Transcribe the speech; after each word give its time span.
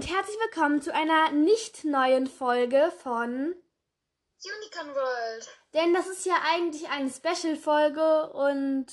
und 0.00 0.08
herzlich 0.08 0.38
willkommen 0.38 0.80
zu 0.80 0.94
einer 0.94 1.30
nicht 1.30 1.84
neuen 1.84 2.26
Folge 2.26 2.90
von 3.02 3.54
Unicorn 4.42 4.94
World. 4.94 5.48
Denn 5.74 5.92
das 5.92 6.06
ist 6.06 6.24
ja 6.24 6.36
eigentlich 6.50 6.88
eine 6.88 7.10
Special-Folge 7.10 8.30
und 8.30 8.86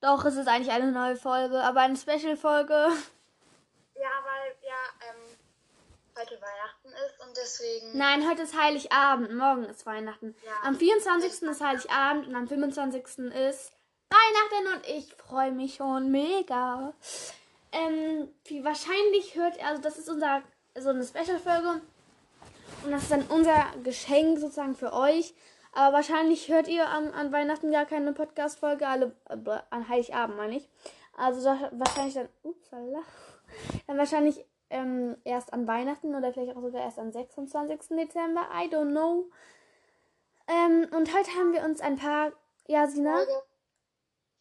doch, 0.00 0.24
es 0.24 0.36
ist 0.36 0.48
eigentlich 0.48 0.70
eine 0.70 0.90
neue 0.90 1.16
Folge, 1.16 1.62
aber 1.62 1.80
eine 1.80 1.98
Special-Folge. 1.98 2.72
Ja, 2.72 4.10
weil 4.24 4.56
ja 4.62 5.10
ähm, 5.10 5.36
heute 6.18 6.40
Weihnachten 6.40 6.88
ist 6.88 7.20
und 7.20 7.36
deswegen. 7.36 7.98
Nein, 7.98 8.26
heute 8.26 8.44
ist 8.44 8.58
Heiligabend, 8.58 9.34
morgen 9.34 9.64
ist 9.66 9.84
Weihnachten. 9.84 10.34
Ja. 10.46 10.52
Am 10.62 10.76
24. 10.78 11.42
ist 11.42 11.60
Heiligabend 11.60 12.28
und 12.28 12.36
am 12.36 12.48
25. 12.48 13.04
ist 13.34 13.72
Weihnachten 14.08 14.74
und 14.76 14.88
ich 14.88 15.14
freue 15.16 15.52
mich 15.52 15.74
schon 15.74 16.10
mega. 16.10 16.94
Ähm, 17.72 18.28
wie 18.44 18.64
wahrscheinlich 18.64 19.34
hört, 19.34 19.62
also 19.64 19.80
das 19.80 19.98
ist 19.98 20.08
unser, 20.08 20.42
so 20.78 20.90
eine 20.90 21.04
Special-Folge 21.04 21.80
und 22.84 22.90
das 22.90 23.04
ist 23.04 23.12
dann 23.12 23.26
unser 23.28 23.66
Geschenk 23.82 24.38
sozusagen 24.38 24.74
für 24.74 24.92
euch. 24.92 25.34
Aber 25.72 25.96
wahrscheinlich 25.96 26.48
hört 26.48 26.68
ihr 26.68 26.86
an, 26.86 27.12
an 27.12 27.32
Weihnachten 27.32 27.72
gar 27.72 27.86
keine 27.86 28.12
Podcast-Folge, 28.12 28.86
alle, 28.86 29.16
äh, 29.28 29.58
an 29.70 29.88
Heiligabend 29.88 30.36
meine 30.36 30.56
ich. 30.56 30.68
Also 31.16 31.48
wahrscheinlich 31.48 32.14
dann, 32.14 32.28
upsala, 32.42 33.02
dann 33.86 33.98
wahrscheinlich 33.98 34.44
ähm, 34.70 35.16
erst 35.24 35.52
an 35.52 35.66
Weihnachten 35.66 36.14
oder 36.14 36.32
vielleicht 36.32 36.56
auch 36.56 36.62
sogar 36.62 36.82
erst 36.82 36.98
am 36.98 37.10
26. 37.10 37.96
Dezember. 37.96 38.48
I 38.52 38.68
don't 38.68 38.90
know. 38.90 39.26
Ähm, 40.48 40.88
und 40.94 41.14
heute 41.16 41.30
haben 41.38 41.52
wir 41.52 41.64
uns 41.64 41.80
ein 41.80 41.96
paar, 41.96 42.32
ja, 42.66 42.86
Sina, 42.86 43.16
Folge. 43.16 43.32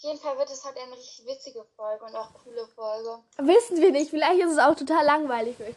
Jeden 0.01 0.17
Fall 0.19 0.37
wird 0.37 0.49
es 0.49 0.63
halt 0.65 0.77
eine 0.77 0.93
richtig 0.97 1.25
witzige 1.27 1.63
Folge 1.75 2.05
und 2.05 2.15
auch 2.15 2.33
coole 2.43 2.67
Folge. 2.67 3.19
wissen 3.37 3.79
wir 3.79 3.91
nicht. 3.91 4.09
Vielleicht 4.09 4.41
ist 4.41 4.51
es 4.53 4.57
auch 4.57 4.75
total 4.75 5.05
langweilig 5.05 5.57
für 5.57 5.65
euch. 5.65 5.75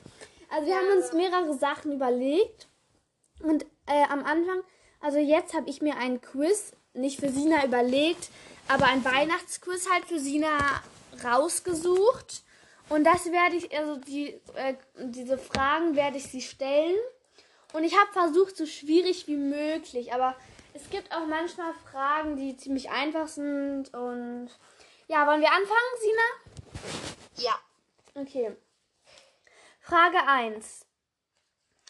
Also 0.51 0.67
wir 0.67 0.75
Ja. 0.75 0.81
haben 0.81 0.97
uns 0.97 1.13
mehrere 1.13 1.53
Sachen 1.55 1.93
überlegt. 1.93 2.69
Und 3.43 3.65
äh, 3.87 4.05
am 4.09 4.25
Anfang, 4.25 4.63
also 5.01 5.19
jetzt 5.19 5.53
habe 5.55 5.69
ich 5.69 5.83
mir 5.83 5.97
ein 5.99 6.21
Quiz, 6.23 6.73
nicht 6.95 7.21
für 7.21 7.29
Sina 7.29 7.65
überlegt, 7.67 8.29
aber 8.69 8.87
ein 8.87 9.05
Weihnachtsquiz 9.05 9.91
halt 9.91 10.07
für 10.07 10.19
Sina 10.19 10.59
rausgesucht. 11.23 12.43
Und 12.89 13.05
das 13.05 13.27
werde 13.27 13.57
ich, 13.57 13.77
also 13.77 13.97
die, 13.97 14.41
äh, 14.55 14.75
diese 14.99 15.37
Fragen 15.37 15.97
werde 15.97 16.17
ich 16.17 16.25
sie 16.29 16.41
stellen. 16.41 16.97
Und 17.73 17.85
ich 17.85 17.99
habe 17.99 18.13
versucht, 18.13 18.57
so 18.57 18.65
schwierig 18.67 19.27
wie 19.27 19.37
möglich. 19.37 20.13
Aber 20.15 20.35
es 20.75 20.91
gibt 20.91 21.13
auch 21.13 21.27
manchmal 21.27 21.73
Fragen, 21.73 22.37
die 22.37 22.57
ziemlich 22.57 22.91
einfach 22.91 23.29
sind. 23.29 23.95
Und 23.95 24.51
ja, 25.07 25.27
wollen 25.27 25.41
wir 25.41 25.53
anfangen, 25.53 25.95
Sina? 26.01 27.47
Ja. 27.49 27.59
Okay. 28.15 28.57
Frage 29.81 30.19
1. 30.27 30.87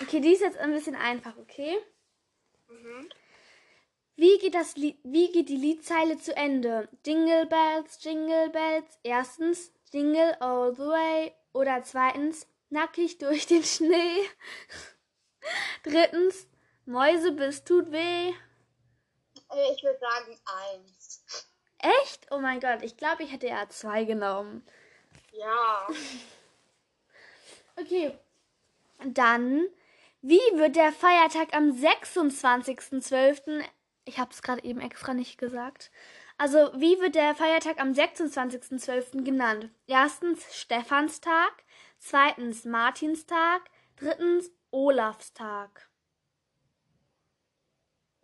Okay, 0.01 0.21
die 0.21 0.33
ist 0.33 0.43
jetzt 0.43 0.59
ein 0.59 0.73
bisschen 0.73 0.97
einfach, 0.97 1.37
okay? 1.39 1.77
Mhm. 2.69 3.09
Wie 4.17 4.39
geht, 4.39 4.55
das 4.55 4.77
Lied, 4.77 4.99
wie 5.03 5.33
geht 5.33 5.49
die 5.49 5.57
Liedzeile 5.57 6.19
zu 6.19 6.37
Ende? 6.37 6.89
Jingle 7.05 7.47
Bells, 7.47 7.99
Jingle 8.03 8.51
Bells. 8.51 8.99
Erstens, 9.03 9.73
Jingle 9.93 10.37
all 10.41 10.75
the 10.75 10.83
way. 10.83 11.33
Oder 11.53 11.83
zweitens, 11.85 12.47
nackig 12.69 13.19
durch 13.19 13.47
den 13.47 13.65
Schnee. 13.65 14.29
Drittens, 15.85 16.49
Mäusebiss 16.85 17.65
tut 17.65 17.91
weh. 17.91 18.35
Äh, 19.55 19.73
Ich 19.73 19.83
würde 19.83 19.99
sagen 19.99 20.39
eins. 20.73 21.25
Echt? 21.79 22.27
Oh 22.31 22.39
mein 22.39 22.61
Gott, 22.61 22.83
ich 22.83 22.97
glaube, 22.97 23.23
ich 23.25 23.33
hätte 23.33 23.47
ja 23.49 23.69
zwei 23.69 24.05
genommen. 24.05 24.67
Ja. 25.33 25.87
Okay. 27.77 28.17
Dann, 29.05 29.67
wie 30.23 30.39
wird 30.55 30.77
der 30.77 30.93
Feiertag 30.93 31.55
am 31.55 31.73
26.12. 31.73 33.65
Ich 34.05 34.19
habe 34.21 34.31
es 34.31 34.43
gerade 34.43 34.63
eben 34.65 34.81
extra 34.81 35.13
nicht 35.13 35.39
gesagt. 35.39 35.91
Also, 36.39 36.71
wie 36.77 37.01
wird 37.01 37.15
der 37.17 37.35
Feiertag 37.35 37.81
am 37.81 37.93
26.12. 37.93 39.25
genannt? 39.25 39.71
Erstens 39.89 40.55
Stephanstag, 40.57 41.53
zweitens 41.99 42.65
Martinstag, 42.65 43.63
drittens 43.97 44.51
Olafstag. 44.71 45.89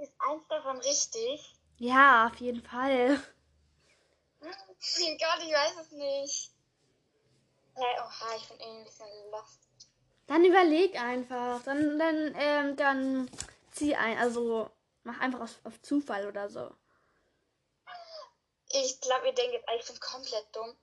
Ist 0.00 0.12
eins 0.18 0.42
davon 0.48 0.78
richtig? 0.78 1.54
Ja, 1.76 2.26
auf 2.26 2.36
jeden 2.36 2.62
Fall. 2.62 3.22
Mein 4.40 5.18
Gott, 5.18 5.42
ich 5.42 5.52
weiß 5.52 5.76
es 5.82 5.92
nicht. 5.92 6.52
Äh, 7.76 8.00
oha, 8.00 8.36
ich 8.36 8.48
bin 8.48 8.58
irgendwie 8.60 8.78
ein 8.78 8.84
bisschen 8.84 9.30
lost. 9.30 9.60
Dann 10.26 10.44
überleg 10.44 10.98
einfach. 10.98 11.62
Dann, 11.64 11.98
dann, 11.98 12.34
ähm, 12.38 12.76
dann 12.76 13.30
zieh 13.72 13.94
ein. 13.94 14.16
Also, 14.16 14.70
mach 15.04 15.20
einfach 15.20 15.40
auf, 15.40 15.60
auf 15.64 15.82
Zufall 15.82 16.26
oder 16.26 16.48
so. 16.48 16.70
Ich 18.72 19.00
glaube, 19.02 19.26
ihr 19.26 19.34
denkt 19.34 19.52
jetzt, 19.52 19.68
ich 19.80 19.86
bin 19.86 20.00
komplett 20.00 20.46
dumm. 20.56 20.74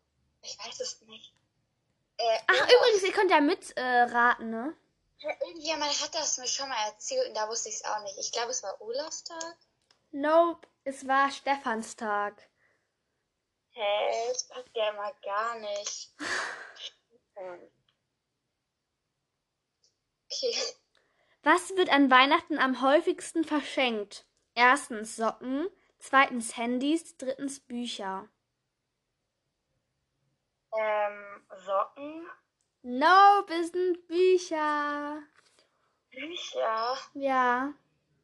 Ich 0.44 0.59
weiß 0.59 0.79
es 0.79 1.01
nicht. 1.07 1.33
Äh, 2.17 2.39
Ach, 2.47 2.53
Olaf. 2.53 2.72
übrigens, 2.72 3.03
ihr 3.03 3.13
könnt 3.13 3.31
ja 3.31 3.41
mitraten, 3.41 3.77
äh, 3.77 4.01
raten, 4.03 4.50
ne? 4.51 4.77
Irgendjemand 5.19 6.01
hat 6.01 6.13
das 6.13 6.38
mir 6.38 6.47
schon 6.47 6.69
mal 6.69 6.88
erzählt 6.88 7.28
und 7.28 7.35
da 7.35 7.47
wusste 7.50 7.69
ich 7.69 7.75
es 7.75 7.85
auch 7.85 8.01
nicht. 8.03 8.17
Ich 8.19 8.31
glaube, 8.31 8.51
es 8.51 8.61
war 8.61 8.79
Olafstag. 8.81 9.57
Nope, 10.11 10.67
es 10.83 11.07
war 11.07 11.31
Stephanstag. 11.31 12.50
Hä, 13.72 14.27
das 14.29 14.47
passt 14.47 14.69
ja 14.73 14.89
immer 14.89 15.13
gar 15.22 15.59
nicht. 15.59 16.13
Okay. 20.29 20.56
Was 21.44 21.69
wird 21.75 21.89
an 21.89 22.11
Weihnachten 22.11 22.59
am 22.59 22.81
häufigsten 22.81 23.44
verschenkt? 23.44 24.25
Erstens 24.53 25.16
Socken, 25.16 25.67
zweitens 26.00 26.57
Handys, 26.57 27.16
drittens 27.17 27.59
Bücher. 27.59 28.27
Ähm, 30.75 31.47
Socken. 31.66 32.29
Nope, 32.89 33.53
es 33.53 33.71
sind 33.73 34.07
Bücher. 34.07 35.21
Bücher. 36.09 36.97
Ja, 37.15 37.73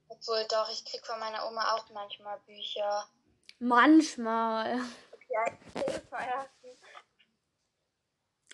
Obwohl 0.08 0.46
doch, 0.50 0.70
ich 0.72 0.86
krieg 0.86 1.06
von 1.06 1.20
meiner 1.20 1.46
Oma 1.50 1.74
auch 1.74 1.90
manchmal 1.90 2.40
Bücher. 2.46 3.10
manchmal. 3.60 4.80
Ja, 5.30 5.46
Weihnachten. 6.12 6.78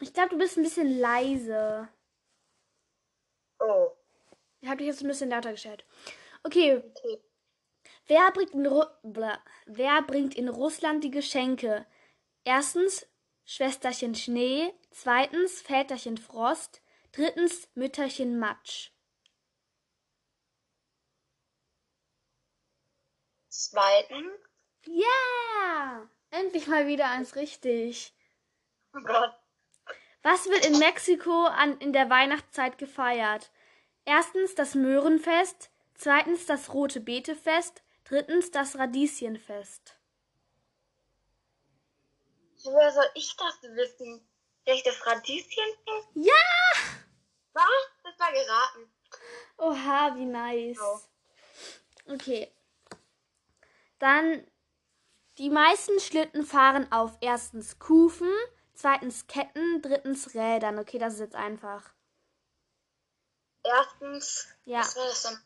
Ich 0.02 0.12
glaube, 0.14 0.30
du 0.30 0.38
bist 0.40 0.58
ein 0.58 0.64
bisschen 0.64 1.00
leise. 1.00 1.90
Oh. 3.60 3.92
Ich 4.62 4.68
habe 4.68 4.78
dich 4.78 4.88
jetzt 4.88 5.02
ein 5.02 5.08
bisschen 5.10 5.30
lauter 5.30 5.52
gestellt. 5.52 5.86
Okay, 6.44 6.78
Okay. 6.78 7.22
wer 8.08 8.32
bringt, 8.32 8.54
in 8.56 8.66
Ru 8.66 8.84
bla, 9.04 9.38
wer 9.68 10.02
bringt 10.02 10.34
in 10.34 10.50
Russland 10.50 11.04
die 11.04 11.12
Geschenke? 11.12 11.86
Erstens 12.46 13.06
Schwesterchen 13.52 14.14
Schnee, 14.14 14.72
zweitens 14.92 15.60
Väterchen 15.60 16.20
Frost, 16.20 16.84
drittens 17.12 17.68
Mütterchen 17.74 18.38
Matsch. 18.38 18.92
Zweiten. 23.48 24.30
Ja! 24.86 26.08
Endlich 26.30 26.68
mal 26.68 26.86
wieder 26.86 27.10
eins 27.10 27.36
richtig. 27.36 28.14
Oh 28.94 29.02
Gott. 29.04 29.34
Was 30.22 30.46
wird 30.46 30.68
in 30.68 30.78
Mexiko 30.78 31.46
an, 31.46 31.80
in 31.80 31.92
der 31.92 32.08
Weihnachtszeit 32.12 32.78
gefeiert? 32.78 33.52
Erstens 34.06 34.54
das 34.54 34.76
Möhrenfest, 34.76 35.72
zweitens 35.96 36.46
das 36.46 36.72
Rote 36.72 37.02
Beetefest, 37.02 37.82
drittens 38.04 38.52
das 38.52 38.78
Radieschenfest. 38.78 39.99
Woher 42.64 42.92
soll 42.92 43.10
ich 43.16 43.36
das 43.38 43.62
wissen? 43.62 44.28
Vielleicht 44.64 44.86
das 44.86 45.06
Radieschen? 45.06 45.64
Ja! 46.16 46.34
Was? 47.54 47.66
Das 48.04 48.20
war 48.20 48.32
geraten. 48.32 48.92
Oha, 49.58 50.16
wie 50.16 50.26
nice. 50.26 50.80
Okay. 52.06 52.52
Dann, 54.00 54.46
die 55.38 55.50
meisten 55.50 56.00
Schlitten 56.00 56.46
fahren 56.46 56.92
auf 56.92 57.18
erstens 57.22 57.80
Kufen, 57.80 58.32
zweitens 58.74 59.28
Ketten, 59.28 59.82
drittens 59.82 60.34
Rädern. 60.34 60.80
Okay, 60.80 61.00
das 61.00 61.16
ist 61.16 61.20
jetzt 61.20 61.36
einfach. 61.36 61.94
Erstens. 63.64 64.48
Ja. 64.66 64.80
Was 64.80 64.96
war 64.96 65.06
das 65.06 65.24
denn? 65.24 65.38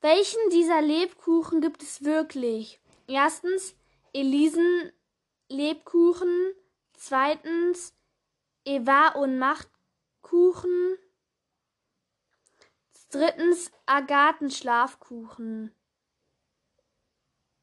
Welchen 0.00 0.50
dieser 0.50 0.82
Lebkuchen 0.82 1.60
gibt 1.60 1.82
es 1.82 2.02
wirklich? 2.04 2.80
Erstens 3.06 3.74
Elisen 4.12 4.92
Lebkuchen, 5.52 6.54
zweitens 6.94 7.94
Eva 8.64 9.08
und 9.10 9.38
Machtkuchen, 9.38 10.98
drittens 13.10 13.70
Agathenschlafkuchen. 13.86 15.74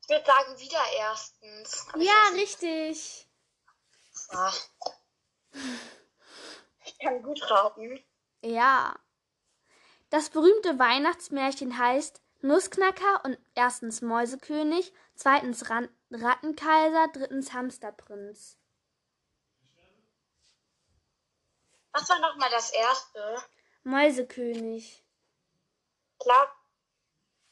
Ich 0.03 0.09
würde 0.09 0.25
sagen, 0.25 0.59
wieder 0.59 0.83
erstens. 0.97 1.88
Aber 1.94 2.01
Ja, 2.01 2.30
richtig. 2.33 3.27
Ah. 4.30 4.53
Ich 6.86 6.97
kann 7.00 7.21
gut 7.21 7.41
raten. 7.50 8.03
Ja. 8.41 9.00
Das 10.09 10.30
berühmte 10.30 10.80
Weihnachtsmärchen 10.80 11.77
heißt 11.77 12.21
Nussknacker 12.41 13.25
und 13.25 13.38
erstens 13.56 14.01
Mäusekönig, 14.01 14.94
zweitens 15.15 15.69
Ran 15.69 15.89
Rattenkaiser, 16.12 17.07
drittens 17.13 17.53
Hamsterprinz. 17.53 18.57
Was 21.91 22.09
war 22.09 22.19
nochmal 22.19 22.50
das 22.50 22.71
erste? 22.71 23.44
Mäusekönig. 23.83 25.03
Klar, 26.19 26.56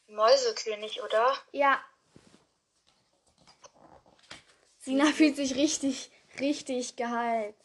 Mäusekönig, 0.08 1.02
oder? 1.02 1.38
Ja. 1.52 1.84
Sina 4.80 5.08
fühlt 5.08 5.36
sich 5.36 5.56
richtig, 5.56 6.12
richtig 6.40 6.96
geheilt. 6.96 7.56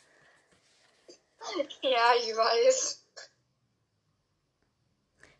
Ja, 1.82 2.14
ich 2.14 2.36
weiß. 2.36 3.01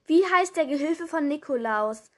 Wie 0.05 0.25
heißt 0.25 0.57
der 0.57 0.67
Gehilfe 0.67 1.07
von 1.07 1.29
Nikolaus? 1.29 2.11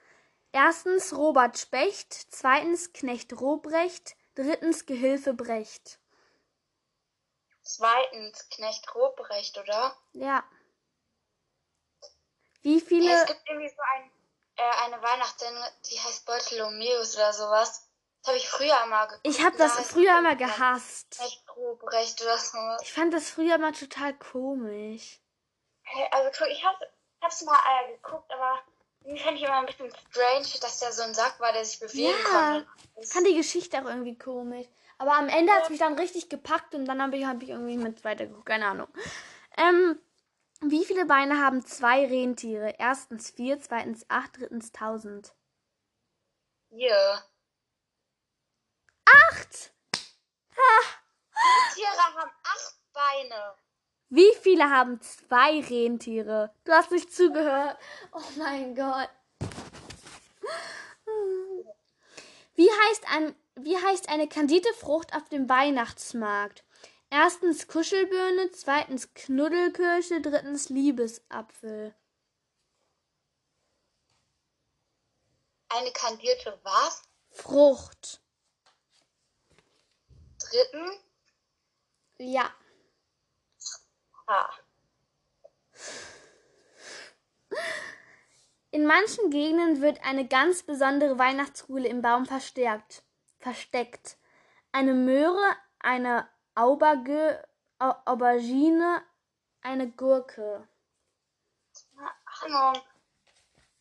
Erstens 0.51 1.13
Robert 1.13 1.57
Specht, 1.57 2.13
zweitens 2.13 2.93
Knecht 2.93 3.39
Robrecht, 3.39 4.15
drittens 4.35 4.85
Gehilfe 4.85 5.33
Brecht. 5.33 5.99
Zweitens 7.61 8.47
Knecht 8.49 8.95
Ruprecht, 8.95 9.57
oder? 9.57 9.95
Ja. 10.13 10.43
Wie 12.61 12.79
viele. 12.81 13.11
es 13.21 13.25
gibt 13.27 13.41
irgendwie 13.47 13.69
so 13.69 13.81
ein, 13.95 14.11
äh, 14.55 14.85
eine 14.85 15.01
Weihnachtssendung, 15.01 15.63
die 15.89 15.99
heißt 15.99 16.25
Bartholomäus 16.25 17.15
oder 17.15 17.33
sowas. 17.33 17.89
Das 18.21 18.27
habe 18.29 18.37
ich 18.37 18.49
früher 18.49 18.83
immer 18.85 19.07
geguckt. 19.07 19.27
Ich 19.27 19.43
habe 19.43 19.57
Da 19.57 19.65
das 19.65 19.77
heißt 19.77 19.91
früher 19.91 20.17
immer 20.17 20.35
gehasst. 20.35 21.11
Knecht 21.11 21.55
Ruprecht 21.55 22.21
oder 22.21 22.37
so. 22.37 22.57
Ich 22.81 22.93
fand 22.93 23.13
das 23.13 23.29
früher 23.29 23.55
immer 23.55 23.73
total 23.73 24.17
komisch. 24.17 25.19
Hey, 25.83 26.07
Also 26.11 26.31
guck, 26.35 26.47
ich 26.47 26.63
habe 26.63 26.77
hab's 27.25 27.43
mal 27.43 27.57
äh, 27.57 27.93
geguckt, 27.95 28.31
aber 28.31 28.59
irgendwie 29.03 29.23
fand 29.23 29.37
ich 29.37 29.43
immer 29.43 29.57
ein 29.57 29.65
bisschen 29.65 29.91
strange, 30.09 30.47
dass 30.61 30.79
der 30.79 30.91
so 30.91 31.03
ein 31.03 31.13
Sack 31.13 31.39
war, 31.39 31.51
der 31.51 31.65
sich 31.65 31.79
bewegen 31.79 32.17
Ja, 32.23 32.29
konnte. 32.29 32.67
Ich 33.01 33.09
fand 33.09 33.27
die 33.27 33.35
Geschichte 33.35 33.77
auch 33.79 33.85
irgendwie 33.85 34.17
komisch. 34.17 34.67
Aber 34.97 35.13
am 35.13 35.27
Ende 35.27 35.51
hat 35.51 35.63
es 35.63 35.69
mich 35.69 35.79
dann 35.79 35.99
richtig 35.99 36.29
gepackt 36.29 36.73
und 36.73 36.85
dann 36.85 37.01
habe 37.01 37.17
ich, 37.17 37.25
hab 37.25 37.41
ich 37.43 37.49
irgendwie 37.49 37.77
mit 37.77 38.03
weitergeguckt. 38.05 38.45
Keine 38.45 38.67
Ahnung. 38.67 38.87
Ähm, 39.57 39.99
wie 40.61 40.85
viele 40.85 41.05
Beine 41.05 41.43
haben 41.43 41.65
zwei 41.65 42.05
Rentiere? 42.05 42.75
Erstens 42.79 43.29
vier, 43.29 43.59
zweitens 43.59 44.05
acht, 44.09 44.37
drittens 44.37 44.71
tausend. 44.71 45.33
Hier. 46.69 47.23
Acht! 49.05 49.73
Tiere 51.73 52.15
haben 52.15 52.31
acht 52.43 52.79
Beine. 52.93 53.55
Wie 54.09 54.33
viele 54.41 54.69
haben 54.69 55.01
zwei 55.01 55.61
Rentiere? 55.61 56.53
Du 56.63 56.71
hast 56.71 56.91
nicht 56.91 57.13
zugehört. 57.13 57.77
Oh 58.11 58.21
mein 58.37 58.75
Gott. 58.75 59.09
Wie 62.55 62.69
heißt, 62.69 63.05
ein, 63.11 63.35
wie 63.55 63.77
heißt 63.77 64.09
eine 64.09 64.29
kandide 64.29 64.71
Frucht 64.73 65.13
auf 65.13 65.27
dem 65.29 65.49
Weihnachtsmarkt? 65.49 66.63
Erstens 67.09 67.67
Kuschelbirne, 67.67 68.51
zweitens 68.51 69.13
Knuddelkirsche, 69.13 70.21
drittens 70.21 70.69
Liebesapfel. 70.69 71.93
Eine 75.69 75.91
kandierte 75.91 76.57
was? 76.63 77.03
Frucht. 77.31 78.21
Dritten? 80.39 80.99
Ja. 82.17 82.53
In 88.71 88.85
manchen 88.85 89.29
Gegenden 89.29 89.81
wird 89.81 90.03
eine 90.03 90.27
ganz 90.27 90.63
besondere 90.63 91.17
Weihnachtsruhe 91.17 91.87
im 91.87 92.01
Baum 92.01 92.25
verstärkt, 92.25 93.03
versteckt. 93.39 94.17
Eine 94.71 94.93
Möhre, 94.93 95.55
eine 95.79 96.27
Auberge, 96.55 97.41
Au- 97.79 97.95
Aubergine, 98.05 99.01
eine 99.61 99.89
Gurke. 99.91 100.67
Ahnung. 102.41 102.81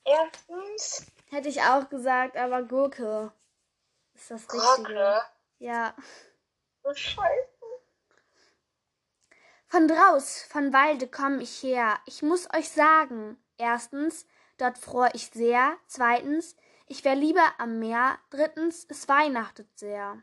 Erstens 0.04 1.06
Hätte 1.30 1.48
ich 1.48 1.60
auch 1.62 1.88
gesagt, 1.88 2.36
aber 2.36 2.62
Gurke 2.62 3.32
ist 4.14 4.30
das 4.30 4.42
Richtige. 4.42 4.60
Gurke. 4.84 5.22
Ja. 5.58 5.94
Oh, 6.84 6.94
Scheiße. 6.94 7.53
Von 9.74 9.88
draus, 9.88 10.40
von 10.40 10.72
Walde 10.72 11.08
komm 11.08 11.40
ich 11.40 11.60
her. 11.64 11.98
Ich 12.06 12.22
muss 12.22 12.46
euch 12.54 12.68
sagen, 12.68 13.36
erstens, 13.58 14.24
dort 14.56 14.78
fror 14.78 15.08
ich 15.14 15.30
sehr. 15.30 15.76
Zweitens, 15.88 16.54
ich 16.86 17.04
wär 17.04 17.16
lieber 17.16 17.44
am 17.58 17.80
Meer. 17.80 18.20
Drittens, 18.30 18.86
es 18.88 19.08
weihnachtet 19.08 19.66
sehr. 19.76 20.22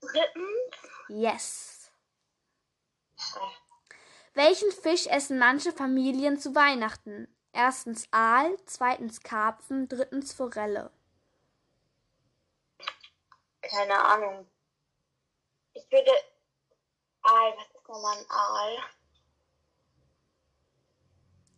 Drittens? 0.00 0.76
Yes. 1.08 1.90
Welchen 4.34 4.70
Fisch 4.70 5.08
essen 5.08 5.40
manche 5.40 5.72
Familien 5.72 6.38
zu 6.38 6.54
Weihnachten? 6.54 7.26
Erstens 7.52 8.06
Aal, 8.12 8.56
zweitens 8.66 9.24
Karpfen, 9.24 9.88
drittens 9.88 10.32
Forelle. 10.32 10.92
Keine 13.62 13.98
Ahnung. 13.98 14.46
Ich 15.74 15.90
würde. 15.90 16.12
Aal, 17.28 17.54
was 17.58 17.66
ist 17.66 17.88
nochmal 17.88 18.16
ein 18.16 18.30
Aal? 18.30 18.78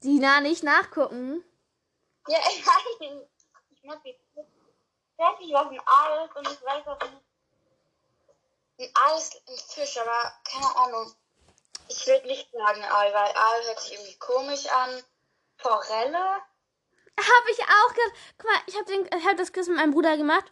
Sina, 0.00 0.40
nicht 0.40 0.64
nachgucken. 0.64 1.44
Ja, 2.26 2.38
ich 2.50 2.66
weiß 2.66 3.00
nicht. 3.00 3.28
Ich 3.70 3.84
weiß 3.84 5.38
nicht, 5.38 5.52
was 5.52 5.66
ein 5.68 5.80
Aal 5.86 6.26
ist 6.26 6.36
und 6.36 6.48
ich 6.48 6.62
weiß 6.62 6.86
auch 6.88 7.00
nicht. 7.00 7.22
Ein 8.80 8.90
Aal 8.94 9.18
ist 9.18 9.42
ein 9.48 9.56
Fisch, 9.56 9.98
aber 9.98 10.32
keine 10.44 10.76
Ahnung. 10.76 11.14
Ich 11.88 12.06
würde 12.06 12.26
nicht 12.26 12.50
sagen 12.50 12.82
Aal, 12.82 13.12
weil 13.12 13.36
Aal 13.36 13.66
hört 13.66 13.80
sich 13.80 13.92
irgendwie 13.92 14.18
komisch 14.18 14.66
an. 14.66 15.02
Forelle? 15.58 16.42
Habe 17.18 17.50
ich 17.50 17.60
auch 17.60 17.94
Guck 18.38 18.50
mal, 18.50 18.62
ich 18.66 18.76
habe 18.76 19.24
hab 19.28 19.36
das 19.36 19.52
Quiz 19.52 19.68
mit 19.68 19.76
meinem 19.76 19.92
Bruder 19.92 20.16
gemacht. 20.16 20.50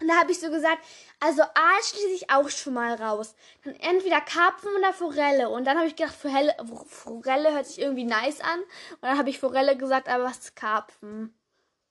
Und 0.00 0.06
da 0.08 0.14
habe 0.14 0.30
ich 0.30 0.38
so 0.38 0.48
gesagt, 0.50 0.78
also 1.18 1.42
Aal 1.42 1.82
schließe 1.82 2.08
ich 2.10 2.30
auch 2.30 2.48
schon 2.50 2.74
mal 2.74 2.94
raus. 2.94 3.34
Dann 3.64 3.74
entweder 3.76 4.20
Karpfen 4.20 4.72
oder 4.76 4.92
Forelle. 4.92 5.48
Und 5.48 5.64
dann 5.64 5.76
habe 5.76 5.88
ich 5.88 5.96
gedacht, 5.96 6.14
Forelle, 6.14 6.54
Forelle 6.86 7.52
hört 7.52 7.66
sich 7.66 7.80
irgendwie 7.80 8.04
nice 8.04 8.40
an. 8.40 8.60
Und 8.60 9.02
dann 9.02 9.18
habe 9.18 9.30
ich 9.30 9.40
Forelle 9.40 9.76
gesagt, 9.76 10.08
aber 10.08 10.24
was 10.24 10.38
ist 10.38 10.56
Karpfen? 10.56 11.36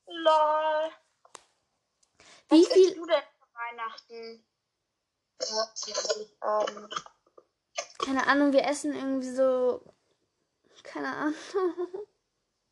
Lol. 0.06 0.92
Wie 2.50 2.64
was 2.64 2.72
viel- 2.74 2.96
du 2.96 3.06
denn 3.06 3.22
zu 3.40 3.48
Weihnachten? 3.54 4.44
Ähm, 6.42 6.90
Keine 8.00 8.26
Ahnung, 8.28 8.54
wir 8.54 8.64
essen 8.66 8.96
irgendwie 8.96 9.30
so. 9.30 9.84
Keine 10.84 11.10
Ahnung. 11.14 11.36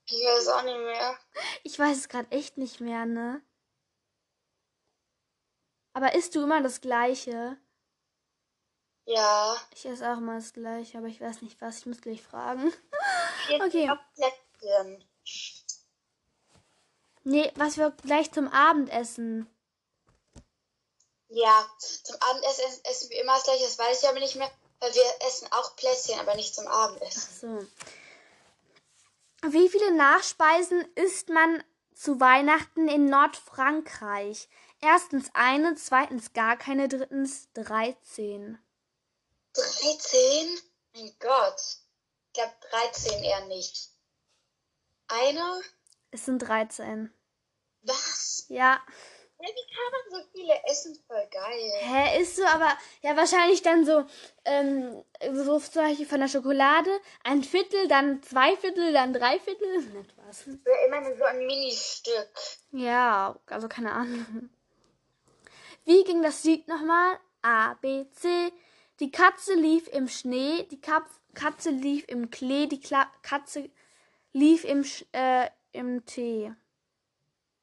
ich 0.05 0.23
weiß 0.23 0.47
auch 0.47 0.63
nicht 0.63 0.77
mehr. 0.79 1.17
Ich 1.63 1.77
weiß 1.77 1.97
es 1.97 2.07
gerade 2.09 2.31
echt 2.31 2.57
nicht 2.57 2.79
mehr, 2.79 3.05
ne? 3.05 3.41
Aber 5.95 6.13
isst 6.13 6.35
du 6.35 6.43
immer 6.43 6.61
das 6.61 6.81
Gleiche? 6.81 7.57
Ja. 9.05 9.55
Ich 9.73 9.85
esse 9.85 10.11
auch 10.11 10.17
immer 10.17 10.35
das 10.35 10.51
Gleiche, 10.51 10.97
aber 10.97 11.07
ich 11.07 11.21
weiß 11.21 11.41
nicht 11.41 11.61
was. 11.61 11.79
Ich 11.79 11.85
muss 11.85 12.01
gleich 12.01 12.21
fragen. 12.21 12.73
Okay. 13.61 13.89
Plätzchen. 14.15 15.05
Nee, 17.23 17.49
was 17.55 17.77
wir 17.77 17.91
gleich 17.91 18.29
zum 18.33 18.49
Abendessen. 18.49 19.49
Ja, 21.29 21.65
zum 21.77 22.17
Abendessen 22.19 22.65
essen, 22.65 22.85
essen 22.85 23.09
wir 23.11 23.21
immer 23.21 23.35
das 23.35 23.43
gleiche, 23.45 23.63
das 23.63 23.79
weiß 23.79 24.03
ich 24.03 24.09
aber 24.09 24.19
nicht 24.19 24.35
mehr, 24.35 24.51
weil 24.79 24.93
wir 24.93 25.27
essen 25.27 25.47
auch 25.51 25.77
Plätzchen, 25.77 26.19
aber 26.19 26.35
nicht 26.35 26.53
zum 26.53 26.67
Abendessen. 26.67 27.39
So. 27.39 27.65
Wie 29.49 29.69
viele 29.69 29.95
Nachspeisen 29.95 30.81
isst 30.95 31.29
man 31.29 31.63
zu 31.93 32.19
Weihnachten 32.19 32.89
in 32.89 33.05
Nordfrankreich? 33.09 34.49
Erstens 34.81 35.29
eine, 35.33 35.75
zweitens 35.75 36.33
gar 36.33 36.57
keine, 36.57 36.87
drittens 36.87 37.51
13. 37.53 38.57
13? 39.53 40.59
Mein 40.95 41.11
Gott. 41.19 41.61
Ich 42.27 42.33
glaube 42.33 42.53
13 42.69 43.23
eher 43.23 43.45
nicht. 43.47 43.89
Eine? 45.07 45.61
Es 46.11 46.25
sind 46.25 46.39
13. 46.39 47.13
Was? 47.83 48.45
Ja. 48.49 48.81
Ja, 49.39 49.49
wie 49.49 49.73
kann 49.73 49.91
man 49.91 50.21
so 50.21 50.29
viele 50.31 50.53
essen? 50.65 50.97
Voll 51.07 51.27
geil. 51.29 51.71
Hä, 51.79 52.21
ist 52.21 52.37
so, 52.37 52.45
aber 52.45 52.77
ja, 53.01 53.17
wahrscheinlich 53.17 53.61
dann 53.61 53.85
so, 53.85 54.05
ähm, 54.45 55.03
so 55.33 55.59
zum 55.59 55.83
Beispiel 55.83 56.05
von 56.05 56.21
der 56.21 56.29
Schokolade 56.29 56.89
ein 57.23 57.43
Viertel, 57.43 57.87
dann 57.87 58.23
zwei 58.23 58.55
Viertel, 58.55 58.93
dann 58.93 59.13
drei 59.13 59.39
Viertel. 59.39 59.81
Nicht 59.93 60.15
was. 60.25 60.45
Ja, 60.45 60.85
immer 60.87 61.15
so 61.15 61.23
ein 61.25 61.45
Ministück. 61.45 62.29
Ja, 62.71 63.37
also 63.47 63.67
keine 63.67 63.91
Ahnung. 63.91 64.49
Wie 65.85 66.03
ging 66.03 66.21
das 66.21 66.43
Lied 66.43 66.67
nochmal? 66.67 67.19
A, 67.41 67.75
B, 67.75 68.05
C, 68.11 68.51
Die 69.01 69.11
Katze 69.11 69.55
lief 69.55 69.89
im 69.89 70.07
Schnee, 70.07 70.63
die 70.71 70.79
Kap 70.79 71.09
Katze 71.33 71.69
lief 71.69 72.05
im 72.07 72.31
Klee, 72.31 72.67
die 72.67 72.79
Kla 72.79 73.11
Katze 73.23 73.69
lief 74.31 74.63
im, 74.63 74.85
Sch 74.85 75.05
äh, 75.11 75.49
im 75.73 76.05
Tee. 76.05 76.53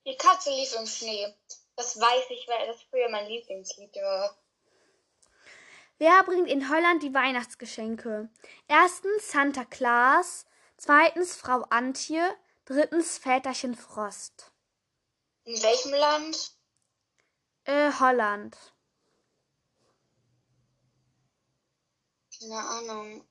Die 0.07 0.17
Katze 0.17 0.50
lief 0.50 0.75
im 0.79 0.87
Schnee. 0.87 1.35
Das 1.76 1.99
weiß 1.99 2.25
ich, 2.29 2.47
weil 2.49 2.67
das 2.67 2.83
früher 2.83 3.09
mein 3.09 3.26
Lieblingslied 3.29 3.97
war. 3.97 4.37
Wer 5.97 6.23
bringt 6.25 6.50
in 6.50 6.69
Holland 6.69 7.02
die 7.02 7.14
Weihnachtsgeschenke? 7.14 8.29
Erstens 8.69 9.31
Santa 9.31 9.64
Claus, 9.64 10.45
zweitens 10.76 11.35
Frau 11.35 11.62
Antje, 11.71 12.23
drittens 12.67 13.17
Väterchen 13.17 13.75
Frost. 13.75 14.52
In 15.45 15.62
welchem 15.62 15.93
Land? 15.93 16.52
Äh, 17.64 17.92
Holland. 17.99 18.57
Keine 22.38 22.59
Ahnung. 22.59 23.25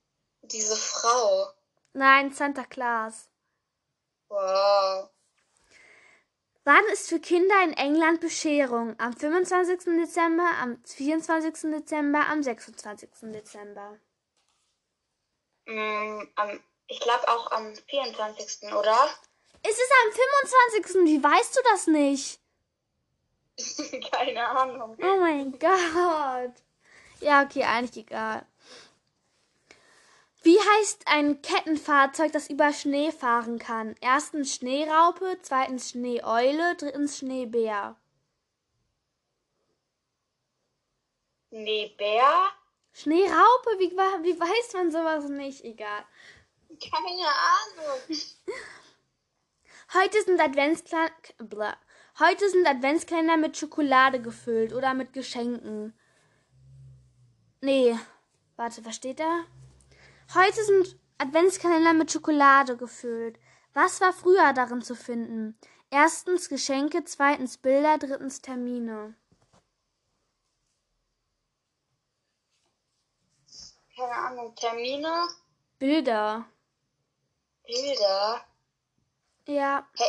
Diese 0.43 0.75
Frau. 0.75 1.51
Nein, 1.93 2.31
Santa 2.33 2.63
Claus. 2.63 3.29
Wow. 4.29 5.09
Wann 6.63 6.85
ist 6.93 7.09
für 7.09 7.19
Kinder 7.19 7.63
in 7.63 7.73
England 7.73 8.21
Bescherung? 8.21 8.95
Am 8.99 9.13
25. 9.13 9.79
Dezember, 9.97 10.49
am 10.61 10.81
24. 10.85 11.71
Dezember, 11.71 12.27
am 12.27 12.43
26. 12.43 13.09
Dezember. 13.23 13.99
Mm, 15.65 16.21
am, 16.35 16.63
ich 16.87 16.99
glaube 16.99 17.27
auch 17.27 17.51
am 17.51 17.73
24. 17.75 18.71
oder? 18.73 19.09
Es 19.63 19.73
ist 19.73 19.91
am 20.05 20.11
25. 20.81 20.95
Wie 21.05 21.23
weißt 21.23 21.55
du 21.55 21.59
das 21.71 21.87
nicht? 21.87 22.39
Keine 24.11 24.47
Ahnung. 24.47 24.97
Oh 25.01 25.17
mein 25.19 25.51
Gott. 25.53 26.53
Ja, 27.19 27.43
okay, 27.43 27.63
eigentlich 27.63 28.05
egal. 28.05 28.45
Wie 30.43 30.57
heißt 30.57 31.03
ein 31.05 31.43
Kettenfahrzeug, 31.43 32.31
das 32.31 32.49
über 32.49 32.73
Schnee 32.73 33.11
fahren 33.11 33.59
kann? 33.59 33.95
Erstens 34.01 34.55
Schneeraupe, 34.55 35.37
zweitens 35.43 35.91
Schneeeule, 35.91 36.75
drittens 36.77 37.19
Schneebär. 37.19 37.95
Schneebär? 41.49 42.49
Schneeraupe? 42.93 43.77
Wie, 43.77 43.91
wie 43.91 44.39
weiß 44.39 44.73
man 44.73 44.91
sowas 44.91 45.29
nicht? 45.29 45.63
Egal. 45.63 46.05
Keine 46.79 47.27
Ahnung. 47.27 47.99
Heute 49.93 50.23
sind 50.23 50.39
Adventskalender, 50.39 51.77
Heute 52.19 52.49
sind 52.49 52.67
Adventskalender 52.67 53.37
mit 53.37 53.57
Schokolade 53.57 54.21
gefüllt 54.21 54.73
oder 54.73 54.93
mit 54.93 55.13
Geschenken. 55.13 55.97
Nee, 57.61 57.97
warte, 58.57 58.85
was 58.85 58.95
steht 58.95 59.19
da? 59.19 59.45
Heute 60.33 60.63
sind 60.63 60.99
Adventskalender 61.17 61.93
mit 61.93 62.11
Schokolade 62.11 62.75
gefüllt. 62.75 63.39
Was 63.73 64.01
war 64.01 64.11
früher 64.11 64.53
darin 64.53 64.81
zu 64.81 64.95
finden? 64.95 65.57
Erstens 65.89 66.49
Geschenke, 66.49 67.03
zweitens 67.05 67.57
Bilder, 67.57 67.97
drittens 67.97 68.41
Termine. 68.41 69.15
Keine 73.95 74.13
Ahnung. 74.15 74.55
Termine? 74.55 75.27
Bilder. 75.79 76.45
Bilder? 77.65 78.45
Ja, 79.47 79.87
Hä? 79.95 80.03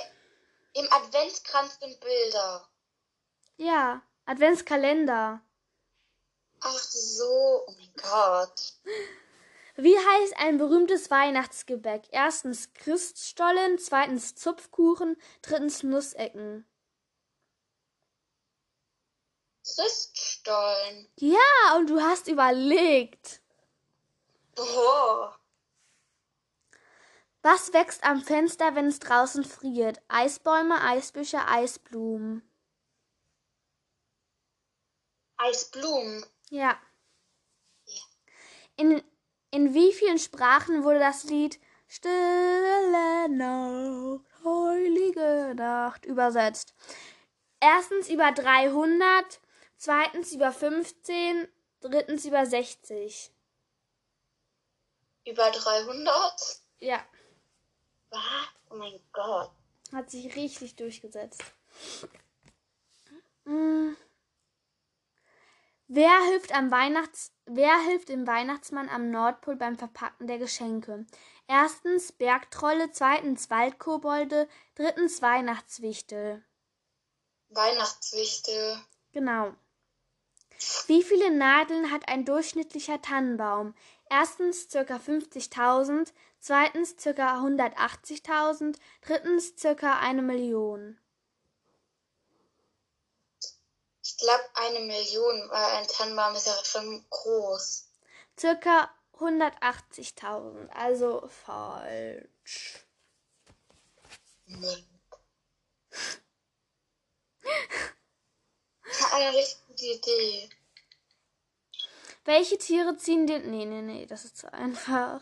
Im 0.74 0.90
Adventskranz 0.92 1.78
sind 1.80 2.00
Bilder. 2.00 2.68
ja, 3.56 4.02
Adventskalender. 4.24 5.42
Ach 6.60 6.78
so. 6.78 7.64
Oh 7.66 7.72
mein 7.76 7.92
Gott. 7.96 8.72
Wie 9.76 9.96
heißt 9.96 10.36
ein 10.36 10.58
berühmtes 10.58 11.10
Weihnachtsgebäck? 11.10 12.04
Erstens 12.10 12.72
Christstollen, 12.74 13.78
zweitens 13.78 14.34
Zupfkuchen, 14.34 15.16
drittens 15.42 15.82
Nussecken. 15.82 16.66
Christstollen. 19.64 21.08
Ja, 21.18 21.76
und 21.76 21.88
du 21.90 22.00
hast 22.00 22.28
überlegt. 22.28 23.40
Boah. 24.54 25.38
Was 27.42 27.72
wächst 27.72 28.04
am 28.04 28.20
Fenster, 28.22 28.76
wenn 28.76 28.86
es 28.86 29.00
draußen 29.00 29.42
friert? 29.42 30.00
Eisbäume, 30.06 30.80
Eisbüsche, 30.80 31.44
Eisblumen. 31.48 32.48
Eisblumen. 35.38 36.24
Ja. 36.50 36.80
In, 38.76 39.02
in 39.50 39.74
wie 39.74 39.92
vielen 39.92 40.20
Sprachen 40.20 40.84
wurde 40.84 41.00
das 41.00 41.24
Lied 41.24 41.58
Stille 41.88 43.28
Nacht, 43.28 44.24
heilige 44.44 45.54
Nacht 45.56 46.06
übersetzt? 46.06 46.74
Erstens 47.58 48.08
über 48.08 48.30
300, 48.30 49.40
zweitens 49.76 50.32
über 50.32 50.52
15, 50.52 51.48
drittens 51.80 52.24
über 52.24 52.46
60. 52.46 53.32
Über 55.26 55.50
300? 55.50 56.62
Ja, 56.78 57.04
Was? 58.12 58.48
Oh 58.70 58.76
mein 58.76 59.00
Gott. 59.12 59.50
hat 59.92 60.10
sich 60.10 60.34
richtig 60.36 60.76
durchgesetzt. 60.76 61.42
Mm. 63.44 63.94
Wer 65.88 66.22
hilft 66.30 66.54
am 66.54 66.70
Weihnachts 66.70 67.32
Wer 67.46 67.76
hilft 67.80 68.08
dem 68.08 68.26
Weihnachtsmann 68.26 68.88
am 68.88 69.10
Nordpol 69.10 69.56
beim 69.56 69.76
Verpacken 69.76 70.26
der 70.26 70.38
Geschenke? 70.38 71.06
Erstens 71.48 72.12
Bergtrolle, 72.12 72.92
zweitens 72.92 73.50
Waldkobolde, 73.50 74.48
drittens 74.76 75.20
Weihnachtswichtel. 75.22 76.44
Weihnachtswichtel. 77.48 78.78
Genau. 79.12 79.54
Wie 80.86 81.02
viele 81.02 81.30
Nadeln 81.30 81.90
hat 81.90 82.08
ein 82.08 82.24
durchschnittlicher 82.24 83.00
Tannenbaum? 83.00 83.74
Erstens 84.10 84.68
ca. 84.68 84.80
50.000, 84.80 86.12
zweitens 86.38 86.96
ca. 86.96 87.40
180.000, 87.40 88.76
drittens 89.00 89.54
ca. 89.60 89.98
eine 90.00 90.22
Million. 90.22 90.98
Ich 94.04 94.16
glaube 94.18 94.44
eine 94.54 94.80
Million, 94.80 95.48
weil 95.50 95.76
ein 95.76 95.86
Tannenbaum 95.88 96.34
ist 96.34 96.46
ja 96.46 96.64
schon 96.64 97.04
groß. 97.08 97.88
Circa 98.38 98.90
180.000, 99.18 100.68
also 100.70 101.28
falsch. 101.28 102.86
Nee. 104.46 104.84
Eine 109.12 109.36
richtig 109.36 109.66
gute 109.66 109.84
Idee. 109.84 110.48
Welche 112.24 112.58
Tiere 112.58 112.96
ziehen 112.96 113.26
den. 113.26 113.50
Nee, 113.50 113.64
nee, 113.64 113.82
nee, 113.82 114.06
das 114.06 114.24
ist 114.24 114.38
zu 114.38 114.52
einfach. 114.52 115.20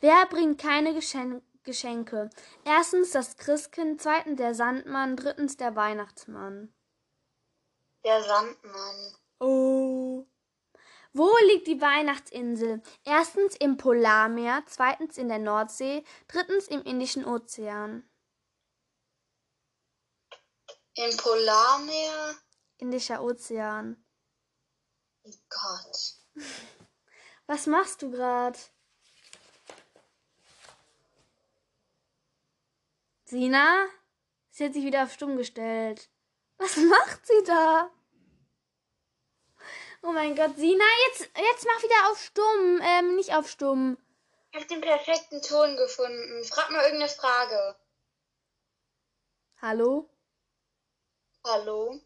Wer 0.00 0.26
bringt 0.26 0.60
keine 0.60 0.94
Geschen 0.94 1.42
Geschenke? 1.64 2.30
Erstens 2.64 3.10
das 3.10 3.36
Christkind, 3.36 4.00
zweitens 4.00 4.36
der 4.36 4.54
Sandmann, 4.54 5.16
drittens 5.16 5.56
der 5.56 5.74
Weihnachtsmann. 5.76 6.72
Der 8.04 8.22
Sandmann. 8.22 9.16
Oh. 9.40 10.24
Wo 11.12 11.30
liegt 11.48 11.66
die 11.66 11.80
Weihnachtsinsel? 11.80 12.80
Erstens 13.04 13.56
im 13.56 13.76
Polarmeer, 13.76 14.62
zweitens 14.66 15.18
in 15.18 15.28
der 15.28 15.38
Nordsee, 15.38 16.04
drittens 16.28 16.68
im 16.68 16.82
Indischen 16.82 17.24
Ozean. 17.24 18.08
Im 20.94 21.16
Polarmeer. 21.16 22.36
Indischer 22.78 23.22
Ozean. 23.22 24.02
Oh 25.24 25.34
Gott. 25.48 26.14
Was 27.46 27.66
machst 27.66 28.02
du 28.02 28.10
gerade? 28.10 28.58
Sina? 33.24 33.86
Sie 34.50 34.64
hat 34.64 34.72
sich 34.72 34.84
wieder 34.84 35.04
auf 35.04 35.12
stumm 35.12 35.36
gestellt. 35.36 36.08
Was 36.56 36.76
macht 36.76 37.26
sie 37.26 37.44
da? 37.44 37.90
Oh 40.02 40.12
mein 40.12 40.34
Gott, 40.34 40.56
Sina, 40.56 40.84
jetzt, 41.06 41.30
jetzt 41.36 41.66
mach 41.66 41.82
wieder 41.82 42.10
auf 42.10 42.22
stumm. 42.22 42.80
Ähm, 42.82 43.16
nicht 43.16 43.34
auf 43.34 43.48
stumm. 43.50 43.98
Ich 44.50 44.56
habe 44.58 44.66
den 44.66 44.80
perfekten 44.80 45.42
Ton 45.42 45.76
gefunden. 45.76 46.44
Frag 46.44 46.70
mal 46.70 46.84
irgendeine 46.84 47.10
Frage. 47.10 47.76
Hallo? 49.60 50.08
Hallo? 51.44 52.00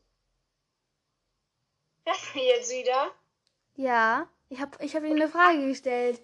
Das 2.04 2.18
jetzt 2.34 2.70
wieder? 2.70 3.12
Ja, 3.76 4.28
ich 4.48 4.60
habe 4.60 4.84
ich 4.84 4.94
hab 4.94 5.02
Ihnen 5.02 5.20
eine 5.20 5.30
Frage 5.30 5.66
gestellt. 5.66 6.20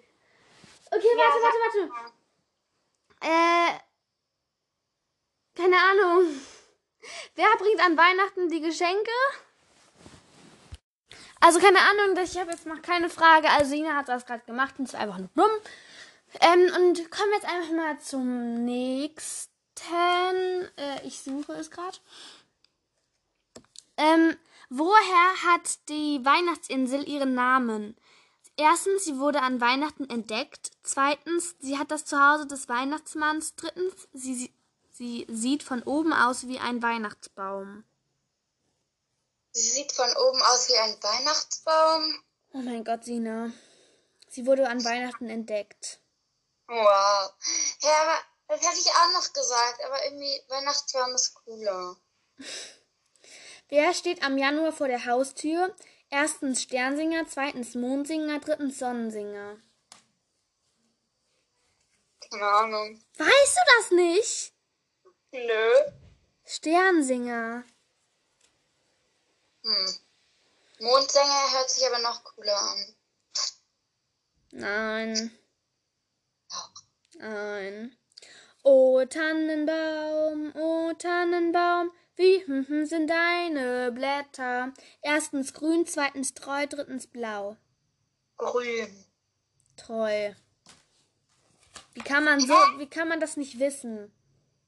Okay, 0.91 1.07
Ja, 1.17 1.23
warte, 1.23 1.41
warte, 1.41 1.89
warte. 1.91 2.13
Äh, 3.21 3.79
keine 5.55 5.75
Ahnung. 5.77 6.41
Wer 7.35 7.47
bringt 7.57 7.81
an 7.85 7.97
Weihnachten 7.97 8.49
die 8.49 8.61
Geschenke? 8.61 9.11
Also 11.41 11.59
keine 11.59 11.79
Ahnung, 11.79 12.17
ich 12.21 12.37
habe 12.37 12.51
jetzt 12.51 12.65
noch 12.65 12.81
keine 12.81 13.09
Frage. 13.09 13.49
Also 13.49 13.73
Ina 13.75 13.95
hat 13.95 14.09
das 14.09 14.25
gerade 14.25 14.43
gemacht 14.45 14.75
und 14.77 14.87
es 14.87 14.93
war 14.93 15.01
einfach 15.01 15.17
nur 15.17 15.29
dumm. 15.35 15.51
Ähm, 16.41 16.71
und 16.75 17.09
kommen 17.11 17.29
wir 17.31 17.37
jetzt 17.37 17.49
einfach 17.49 17.73
mal 17.73 17.99
zum 17.99 18.65
nächsten. 18.65 19.49
Äh, 20.77 21.05
ich 21.05 21.21
suche 21.21 21.53
es 21.53 21.71
gerade. 21.71 21.97
Ähm, 23.97 24.37
woher 24.69 25.43
hat 25.43 25.89
die 25.89 26.23
Weihnachtsinsel 26.23 27.07
ihren 27.07 27.35
Namen? 27.35 27.97
Erstens, 28.57 29.05
sie 29.05 29.19
wurde 29.19 29.41
an 29.41 29.61
Weihnachten 29.61 30.09
entdeckt. 30.09 30.71
Zweitens, 30.83 31.55
sie 31.59 31.77
hat 31.77 31.91
das 31.91 32.05
Zuhause 32.05 32.45
des 32.45 32.67
Weihnachtsmanns. 32.67 33.55
Drittens, 33.55 33.93
sie, 34.13 34.53
sie 34.91 35.25
sieht 35.29 35.63
von 35.63 35.81
oben 35.83 36.11
aus 36.11 36.47
wie 36.47 36.59
ein 36.59 36.83
Weihnachtsbaum. 36.83 37.85
Sie 39.51 39.69
sieht 39.69 39.91
von 39.93 40.09
oben 40.09 40.41
aus 40.41 40.67
wie 40.69 40.77
ein 40.77 41.01
Weihnachtsbaum. 41.01 42.23
Oh 42.53 42.57
mein 42.57 42.83
Gott, 42.83 43.05
Sina. 43.05 43.51
Sie 44.27 44.45
wurde 44.45 44.67
an 44.67 44.83
Weihnachten 44.83 45.29
entdeckt. 45.29 45.99
Wow. 46.67 47.33
Ja, 47.81 48.01
aber 48.01 48.19
das 48.47 48.61
hätte 48.61 48.79
ich 48.79 48.87
auch 48.87 49.11
noch 49.13 49.33
gesagt, 49.33 49.79
aber 49.85 50.03
irgendwie 50.05 50.41
Weihnachtsbaum 50.49 51.15
ist 51.15 51.33
cooler. 51.33 51.95
Wer 53.69 53.93
steht 53.93 54.23
am 54.23 54.37
Januar 54.37 54.71
vor 54.71 54.87
der 54.87 55.05
Haustür? 55.05 55.75
Erstens 56.09 56.63
Sternsinger, 56.63 57.27
zweitens 57.27 57.75
Mondsinger, 57.75 58.39
drittens 58.39 58.79
Sonnensinger. 58.79 59.57
Keine 62.19 62.47
Ahnung. 62.47 63.03
Weißt 63.17 63.57
du 63.57 63.61
das 63.77 63.91
nicht? 63.91 64.53
Nö. 65.31 65.71
Sternsinger. 66.45 67.63
Hm. 69.63 69.95
Mondsänger 70.79 71.51
hört 71.51 71.69
sich 71.69 71.85
aber 71.85 71.99
noch 71.99 72.23
cooler 72.23 72.59
an. 72.59 72.95
Nein. 74.51 75.39
Nein. 77.19 77.97
O 78.63 79.05
Tannenbaum, 79.05 80.55
o 80.55 80.93
Tannenbaum, 80.93 81.91
wie 82.19 82.85
sind 82.85 83.07
deine 83.09 83.91
Blätter? 83.91 84.73
Erstens 85.01 85.53
grün, 85.53 85.85
zweitens 85.85 86.33
treu, 86.33 86.67
drittens 86.67 87.07
blau. 87.07 87.55
Grün. 88.37 89.05
Treu. 89.77 90.33
Wie 91.93 92.01
kann 92.01 92.23
man 92.25 92.39
so, 92.39 92.53
wie 92.77 92.87
kann 92.87 93.07
man 93.07 93.19
das 93.19 93.37
nicht 93.37 93.59
wissen? 93.59 94.11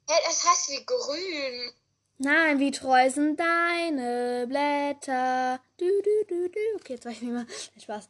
Ja, 0.09 0.15
das 0.25 0.45
heißt 0.45 0.69
wie 0.71 0.85
grün. 0.85 1.71
Nein, 2.17 2.59
wie 2.59 2.71
treu 2.71 3.09
sind 3.09 3.39
deine 3.39 4.45
Blätter? 4.47 5.59
Du, 5.77 5.85
du, 5.85 6.25
du, 6.27 6.49
du. 6.49 6.59
Okay, 6.75 6.93
jetzt 6.93 7.05
weiß 7.05 7.13
ich 7.15 7.21
nicht 7.23 7.33
mehr. 7.33 7.47
Spaß. 7.81 8.09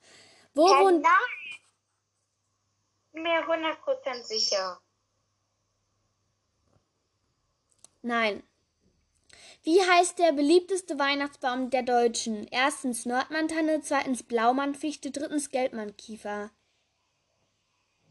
Wo 0.53 0.67
Ja, 0.67 0.79
wohnt. 0.81 1.01
nein. 1.01 1.13
Mir 3.13 3.45
100% 3.47 4.23
sicher. 4.23 4.79
Nein. 8.01 8.43
Wie 9.63 9.79
heißt 9.79 10.17
der 10.17 10.31
beliebteste 10.31 10.97
Weihnachtsbaum 10.97 11.69
der 11.69 11.83
Deutschen? 11.83 12.47
Erstens 12.49 13.05
Nordmanntanne, 13.05 13.81
zweitens 13.81 14.23
Blaumannfichte, 14.23 15.11
drittens 15.11 15.49
Gelbmannkiefer. 15.51 16.49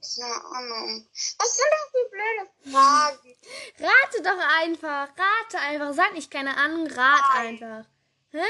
Keine 0.00 0.44
Ahnung. 0.44 1.08
Was 1.38 1.56
sind 1.56 1.66
das 1.70 1.90
für 1.90 2.10
blöde 2.10 2.72
Fragen? 2.72 3.36
Rate 3.78 4.22
doch 4.22 4.60
einfach, 4.62 5.08
rate 5.08 5.58
einfach. 5.58 5.92
Sag 5.92 6.14
nicht 6.14 6.30
keine 6.30 6.56
Ahnung, 6.56 6.86
rat 6.86 7.24
einfach. 7.34 7.84
Hä? 8.30 8.46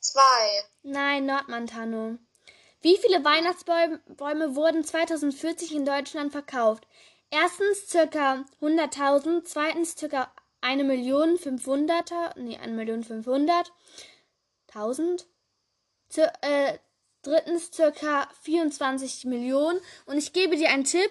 Zwei. 0.00 0.64
Nein, 0.82 1.26
Nordmanntanne. 1.26 2.18
Wie 2.82 2.98
viele 2.98 3.24
Weihnachtsbäume 3.24 3.98
Bäume 4.08 4.56
wurden 4.56 4.84
2040 4.84 5.72
in 5.72 5.84
Deutschland 5.84 6.32
verkauft? 6.32 6.86
Erstens 7.30 7.88
circa 7.88 8.44
100.000, 8.60 9.44
zweitens 9.44 9.96
circa 10.66 10.66
1.500.000, 10.66 12.38
nee, 12.38 12.58
1.500.000, 12.58 15.24
Zir 16.08 16.32
äh, 16.42 16.78
drittens 17.22 17.72
circa 17.72 18.28
24 18.42 19.24
Millionen. 19.24 19.80
Und 20.06 20.18
ich 20.18 20.32
gebe 20.32 20.56
dir 20.56 20.70
einen 20.70 20.82
Tipp, 20.84 21.10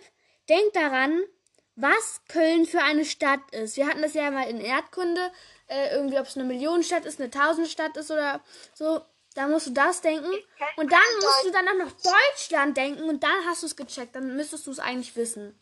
denk 0.49 0.73
daran, 0.73 1.21
was 1.75 2.21
Köln 2.29 2.65
für 2.65 2.81
eine 2.81 3.05
Stadt 3.05 3.39
ist. 3.51 3.77
Wir 3.77 3.87
hatten 3.87 4.01
das 4.01 4.13
ja 4.13 4.31
mal 4.31 4.49
in 4.49 4.61
Erdkunde, 4.61 5.31
äh, 5.67 5.93
irgendwie, 5.93 6.17
ob 6.19 6.25
es 6.25 6.37
eine 6.37 6.45
Millionenstadt 6.45 7.05
ist, 7.05 7.19
eine 7.19 7.29
Tausendstadt 7.29 7.97
ist 7.97 8.11
oder 8.11 8.41
so. 8.73 9.01
Da 9.33 9.47
musst 9.47 9.67
du 9.67 9.71
das 9.71 9.99
denken. 9.99 10.31
Und 10.77 10.91
dann 10.91 10.99
musst 11.19 11.45
du 11.45 11.51
dann 11.51 11.67
auch 11.67 11.75
noch 11.85 11.91
Deutschland 11.91 12.77
denken 12.77 13.03
und 13.03 13.21
dann 13.21 13.45
hast 13.45 13.63
du 13.63 13.67
es 13.67 13.75
gecheckt. 13.75 14.15
Dann 14.15 14.37
müsstest 14.37 14.67
du 14.67 14.71
es 14.71 14.79
eigentlich 14.79 15.17
wissen. 15.17 15.59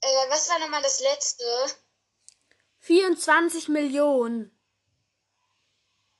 Äh, 0.00 0.30
was 0.30 0.48
war 0.48 0.58
nochmal 0.60 0.82
das 0.82 1.00
letzte? 1.00 1.44
24 2.80 3.68
Millionen. 3.68 4.54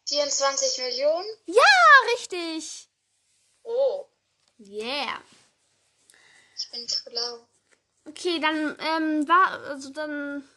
24 0.09 0.79
Millionen? 0.79 1.29
Ja, 1.47 1.63
richtig. 2.15 2.89
Oh, 3.63 4.07
Yeah. 4.59 5.23
ich 6.57 6.71
bin 6.71 6.89
schlau. 6.89 7.47
Okay, 8.07 8.41
dann 8.41 8.77
ähm, 8.81 9.29
war, 9.29 9.53
also 9.69 9.91
dann 9.91 10.49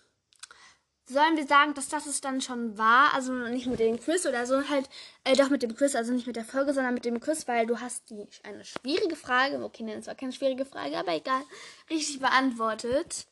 sollen 1.11 1.37
wir 1.37 1.47
sagen, 1.47 1.73
dass 1.73 1.89
das 1.89 2.05
es 2.05 2.21
dann 2.21 2.41
schon 2.41 2.77
war. 2.77 3.13
Also 3.13 3.33
nicht 3.33 3.67
mit 3.67 3.79
dem 3.79 3.99
Quiz 3.99 4.25
oder 4.25 4.45
so, 4.45 4.67
halt, 4.69 4.89
äh, 5.23 5.35
doch 5.35 5.49
mit 5.49 5.63
dem 5.63 5.75
Quiz, 5.75 5.95
also 5.95 6.11
nicht 6.11 6.27
mit 6.27 6.35
der 6.35 6.45
Folge, 6.45 6.73
sondern 6.73 6.93
mit 6.93 7.05
dem 7.05 7.19
Quiz, 7.19 7.47
weil 7.47 7.65
du 7.65 7.79
hast 7.79 8.09
die 8.09 8.27
eine 8.43 8.65
schwierige 8.65 9.15
Frage, 9.15 9.63
okay, 9.63 9.83
nein, 9.83 9.99
es 9.99 10.07
war 10.07 10.15
keine 10.15 10.33
schwierige 10.33 10.65
Frage, 10.65 10.97
aber 10.97 11.13
egal, 11.13 11.43
richtig 11.89 12.19
beantwortet. 12.19 13.25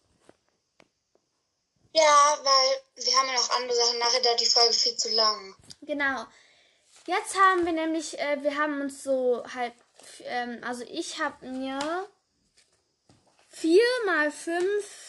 Ja, 1.94 2.38
weil 2.44 3.04
wir 3.04 3.18
haben 3.18 3.28
ja 3.28 3.34
noch 3.34 3.50
andere 3.58 3.76
Sachen. 3.76 4.00
Nachher 4.00 4.22
da 4.22 4.36
die 4.36 4.46
Folge 4.46 4.74
viel 4.74 4.96
zu 4.96 5.10
lang. 5.10 5.56
Genau. 5.82 6.26
Jetzt 7.08 7.36
haben 7.36 7.66
wir 7.66 7.74
nämlich, 7.74 8.20
äh, 8.20 8.44
wir 8.44 8.58
haben 8.58 8.82
uns 8.82 9.04
so 9.04 9.44
halt, 9.56 9.74
ähm, 10.24 10.62
also 10.64 10.84
ich 10.84 11.20
habe 11.20 11.48
mir 11.48 12.08
vier 13.50 13.82
mal 14.06 14.32
fünf, 14.32 15.09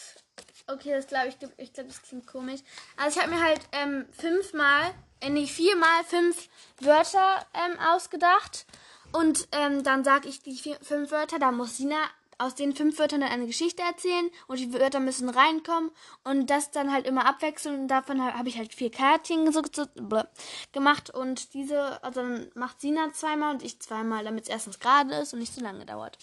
okay, 0.73 0.91
das 0.91 1.07
glaube 1.07 1.27
ich, 1.29 1.35
ich 1.57 1.73
glaube, 1.73 1.89
das 1.89 2.01
klingt 2.01 2.27
komisch. 2.27 2.61
Also 2.97 3.17
ich 3.19 3.23
habe 3.25 3.35
mir 3.35 3.41
halt 3.43 3.61
ähm, 3.71 4.05
fünfmal, 4.11 4.93
äh, 5.19 5.29
nee, 5.29 5.45
viermal 5.47 6.03
fünf 6.05 6.49
Wörter 6.79 7.45
ähm, 7.53 7.77
ausgedacht 7.79 8.65
und 9.11 9.47
ähm, 9.51 9.83
dann 9.83 10.03
sage 10.03 10.27
ich 10.29 10.41
die 10.41 10.55
vier, 10.57 10.77
fünf 10.81 11.11
Wörter, 11.11 11.39
da 11.39 11.51
muss 11.51 11.77
Sina 11.77 11.97
aus 12.37 12.55
den 12.55 12.75
fünf 12.75 12.97
Wörtern 12.97 13.21
dann 13.21 13.29
eine 13.29 13.45
Geschichte 13.45 13.83
erzählen 13.83 14.31
und 14.47 14.57
die 14.57 14.73
Wörter 14.73 14.99
müssen 14.99 15.29
reinkommen 15.29 15.91
und 16.23 16.49
das 16.49 16.71
dann 16.71 16.91
halt 16.91 17.05
immer 17.05 17.27
abwechseln 17.27 17.81
und 17.81 17.87
davon 17.87 18.19
ha- 18.23 18.33
habe 18.33 18.49
ich 18.49 18.57
halt 18.57 18.73
vier 18.73 18.89
Kärtchen 18.89 19.51
so, 19.51 19.61
so, 19.71 19.85
blö, 19.93 20.23
gemacht 20.71 21.11
und 21.11 21.53
diese, 21.53 22.03
also 22.03 22.21
dann 22.21 22.49
macht 22.55 22.81
Sina 22.81 23.13
zweimal 23.13 23.53
und 23.53 23.61
ich 23.63 23.79
zweimal, 23.79 24.23
damit 24.23 24.45
es 24.45 24.49
erstens 24.49 24.79
gerade 24.79 25.13
ist 25.17 25.33
und 25.33 25.39
nicht 25.39 25.53
so 25.53 25.61
lange 25.61 25.85
dauert. 25.85 26.17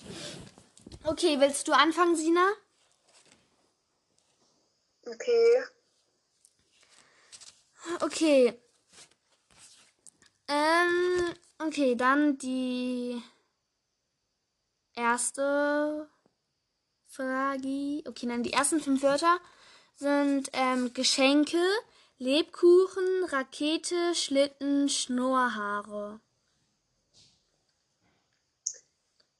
Okay, 1.04 1.38
willst 1.38 1.68
du 1.68 1.72
anfangen, 1.72 2.16
Sina? 2.16 2.44
Okay. 5.10 5.64
Okay. 8.00 8.60
Ähm, 10.48 11.34
okay, 11.58 11.94
dann 11.94 12.36
die 12.38 13.22
erste 14.94 16.08
Frage. 17.06 18.02
Okay, 18.06 18.26
dann 18.26 18.42
die 18.42 18.52
ersten 18.52 18.80
fünf 18.80 19.02
Wörter 19.02 19.38
sind 19.94 20.50
ähm, 20.52 20.92
Geschenke, 20.92 21.62
Lebkuchen, 22.18 23.24
Rakete, 23.24 24.14
Schlitten, 24.14 24.88
Schnurrhaare. 24.88 26.20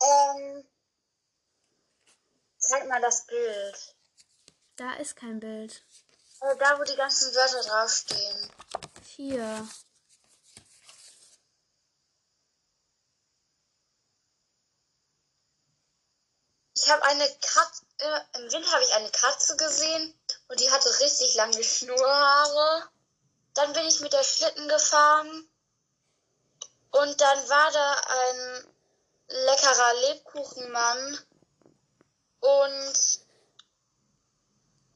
Ähm, 0.00 0.64
zeig 2.59 2.88
mal 2.88 3.00
das 3.00 3.26
Bild. 3.26 3.97
Da 4.78 4.92
ist 4.92 5.16
kein 5.16 5.40
Bild. 5.40 5.82
Äh, 6.40 6.56
da, 6.56 6.78
wo 6.78 6.84
die 6.84 6.94
ganzen 6.94 7.34
Wörter 7.34 7.68
draufstehen. 7.68 8.52
Hier. 9.16 9.68
Ich 16.76 16.88
habe 16.88 17.02
eine 17.02 17.28
Katze, 17.40 17.84
äh, 17.98 18.20
im 18.38 18.52
Winter 18.52 18.70
habe 18.70 18.84
ich 18.84 18.94
eine 18.94 19.10
Katze 19.10 19.56
gesehen 19.56 20.14
und 20.46 20.60
die 20.60 20.70
hatte 20.70 21.00
richtig 21.00 21.34
lange 21.34 21.64
Schnurrhaare. 21.64 22.88
Dann 23.54 23.72
bin 23.72 23.84
ich 23.84 23.98
mit 23.98 24.12
der 24.12 24.22
Schlitten 24.22 24.68
gefahren 24.68 25.48
und 26.92 27.20
dann 27.20 27.48
war 27.48 27.72
da 27.72 27.94
ein 27.94 28.74
leckerer 29.26 29.94
Lebkuchenmann 30.02 31.18
und 32.38 33.27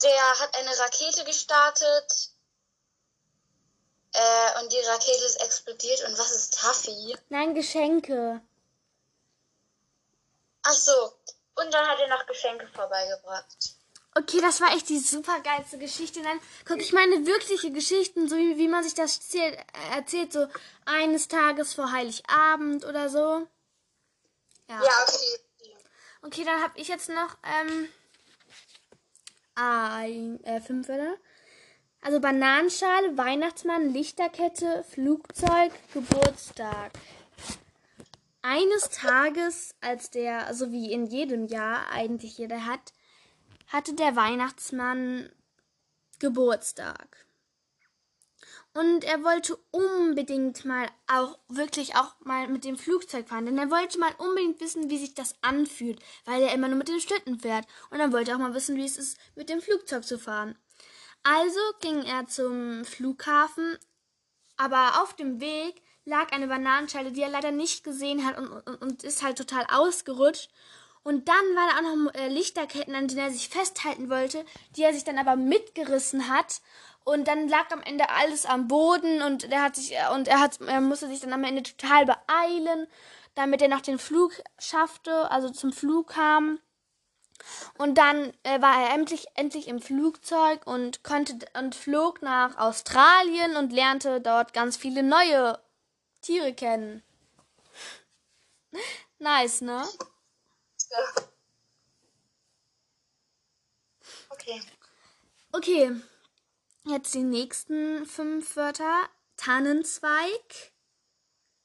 der 0.02 0.38
hat 0.40 0.56
eine 0.56 0.78
Rakete 0.78 1.24
gestartet 1.24 2.30
Äh, 4.14 4.60
und 4.60 4.70
die 4.70 4.78
Rakete 4.78 5.24
ist 5.24 5.40
explodiert. 5.42 6.04
Und 6.06 6.18
was 6.18 6.32
ist 6.32 6.54
Taffy? 6.60 7.16
Nein, 7.30 7.54
Geschenke. 7.54 8.42
Ach 10.64 10.72
so. 10.72 11.12
Und 11.54 11.72
dann 11.72 11.86
hat 11.86 11.98
er 11.98 12.08
noch 12.08 12.26
Geschenke 12.26 12.66
vorbeigebracht. 12.68 13.46
Okay, 14.14 14.42
das 14.42 14.60
war 14.60 14.74
echt 14.74 14.90
die 14.90 14.98
super 14.98 15.40
geilste 15.40 15.78
Geschichte. 15.78 16.20
Nein, 16.20 16.38
guck, 16.66 16.78
ich 16.78 16.92
meine 16.92 17.26
wirkliche 17.26 17.70
Geschichten, 17.72 18.28
so 18.28 18.36
wie, 18.36 18.58
wie 18.58 18.68
man 18.68 18.84
sich 18.84 18.92
das 18.92 19.16
erzählt, 19.16 19.54
äh, 19.54 19.96
erzählt, 19.96 20.32
so 20.34 20.46
eines 20.84 21.28
Tages 21.28 21.72
vor 21.72 21.90
Heiligabend 21.90 22.84
oder 22.84 23.08
so. 23.08 23.46
Ja. 24.68 24.82
Ja, 24.84 25.06
okay. 25.08 25.38
Okay, 26.20 26.44
dann 26.44 26.62
habe 26.62 26.78
ich 26.78 26.88
jetzt 26.88 27.08
noch 27.08 27.36
ähm, 27.42 27.88
ein, 29.54 30.42
äh, 30.44 30.60
fünf 30.60 30.88
Wörter. 30.88 31.16
Also 32.00 32.20
Bananenschale, 32.20 33.16
Weihnachtsmann, 33.16 33.92
Lichterkette, 33.92 34.84
Flugzeug, 34.84 35.72
Geburtstag. 35.92 36.92
Eines 38.42 38.90
Tages, 38.90 39.76
als 39.80 40.10
der, 40.10 40.52
so 40.52 40.72
wie 40.72 40.90
in 40.92 41.06
jedem 41.06 41.46
Jahr 41.46 41.90
eigentlich 41.92 42.38
jeder 42.38 42.66
hat, 42.66 42.92
hatte 43.68 43.94
der 43.94 44.16
Weihnachtsmann 44.16 45.30
Geburtstag. 46.18 47.21
Und 48.74 49.04
er 49.04 49.22
wollte 49.22 49.58
unbedingt 49.70 50.64
mal 50.64 50.88
auch 51.06 51.38
wirklich 51.48 51.94
auch 51.94 52.14
mal 52.24 52.48
mit 52.48 52.64
dem 52.64 52.78
Flugzeug 52.78 53.28
fahren, 53.28 53.44
denn 53.44 53.58
er 53.58 53.70
wollte 53.70 53.98
mal 53.98 54.14
unbedingt 54.16 54.60
wissen, 54.60 54.88
wie 54.88 54.98
sich 54.98 55.14
das 55.14 55.34
anfühlt, 55.42 56.00
weil 56.24 56.42
er 56.42 56.54
immer 56.54 56.68
nur 56.68 56.78
mit 56.78 56.88
dem 56.88 56.98
Schlitten 56.98 57.38
fährt. 57.38 57.66
Und 57.90 57.98
dann 57.98 58.12
wollte 58.12 58.30
er 58.30 58.36
auch 58.36 58.40
mal 58.40 58.54
wissen, 58.54 58.76
wie 58.76 58.84
es 58.84 58.96
ist, 58.96 59.18
mit 59.36 59.50
dem 59.50 59.60
Flugzeug 59.60 60.04
zu 60.04 60.18
fahren. 60.18 60.56
Also 61.22 61.60
ging 61.80 62.02
er 62.02 62.26
zum 62.26 62.84
Flughafen, 62.84 63.76
aber 64.56 65.02
auf 65.02 65.14
dem 65.14 65.40
Weg 65.40 65.82
lag 66.04 66.32
eine 66.32 66.48
Bananenschale, 66.48 67.12
die 67.12 67.22
er 67.22 67.28
leider 67.28 67.52
nicht 67.52 67.84
gesehen 67.84 68.24
hat 68.24 68.38
und, 68.38 68.48
und, 68.48 68.82
und 68.82 69.04
ist 69.04 69.22
halt 69.22 69.38
total 69.38 69.66
ausgerutscht. 69.70 70.50
Und 71.04 71.28
dann 71.28 71.34
waren 71.34 71.68
da 71.68 71.76
auch 71.76 71.96
noch 71.96 72.14
äh, 72.14 72.28
Lichterketten, 72.28 72.94
an 72.94 73.08
denen 73.08 73.20
er 73.20 73.30
sich 73.30 73.48
festhalten 73.48 74.08
wollte, 74.08 74.44
die 74.76 74.82
er 74.82 74.94
sich 74.94 75.04
dann 75.04 75.18
aber 75.18 75.36
mitgerissen 75.36 76.28
hat. 76.28 76.60
Und 77.04 77.26
dann 77.26 77.48
lag 77.48 77.70
am 77.70 77.82
Ende 77.82 78.08
alles 78.10 78.46
am 78.46 78.68
Boden 78.68 79.22
und 79.22 79.44
er 79.50 79.62
hat 79.62 79.76
sich 79.76 79.94
und 80.14 80.28
er 80.28 80.40
hat 80.40 80.60
er 80.60 80.80
musste 80.80 81.08
sich 81.08 81.20
dann 81.20 81.32
am 81.32 81.44
Ende 81.44 81.62
total 81.62 82.06
beeilen, 82.06 82.86
damit 83.34 83.62
er 83.62 83.68
noch 83.68 83.80
den 83.80 83.98
Flug 83.98 84.32
schaffte, 84.58 85.30
also 85.30 85.50
zum 85.50 85.72
Flug 85.72 86.08
kam. 86.08 86.60
Und 87.78 87.96
dann 87.98 88.32
äh, 88.44 88.60
war 88.60 88.82
er 88.82 88.94
endlich, 88.94 89.26
endlich 89.34 89.68
im 89.68 89.80
Flugzeug 89.80 90.66
und 90.66 91.02
konnte 91.02 91.38
und 91.58 91.74
flog 91.74 92.22
nach 92.22 92.56
Australien 92.58 93.56
und 93.56 93.72
lernte 93.72 94.20
dort 94.20 94.52
ganz 94.54 94.76
viele 94.76 95.02
neue 95.02 95.58
Tiere 96.22 96.54
kennen. 96.54 97.02
Nice, 99.18 99.60
ne? 99.60 99.84
Ja. 100.90 101.22
Okay. 104.32 104.60
Okay, 105.54 105.90
jetzt 106.84 107.14
die 107.14 107.22
nächsten 107.22 108.06
fünf 108.06 108.56
Wörter. 108.56 109.08
Tannenzweig, 109.36 110.72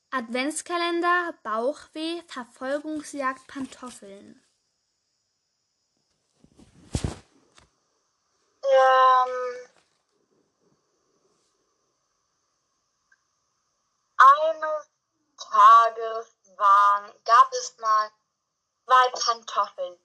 Adventskalender, 0.09 1.33
Bauchweh, 1.43 2.23
Verfolgungsjagd, 2.27 3.45
Pantoffeln. 3.47 4.43
Ähm, 8.63 9.69
eines 14.17 14.89
Tages 15.37 16.35
waren, 16.55 17.13
gab 17.23 17.51
es 17.51 17.77
mal 17.77 18.09
zwei 18.85 19.09
Pantoffeln. 19.19 19.99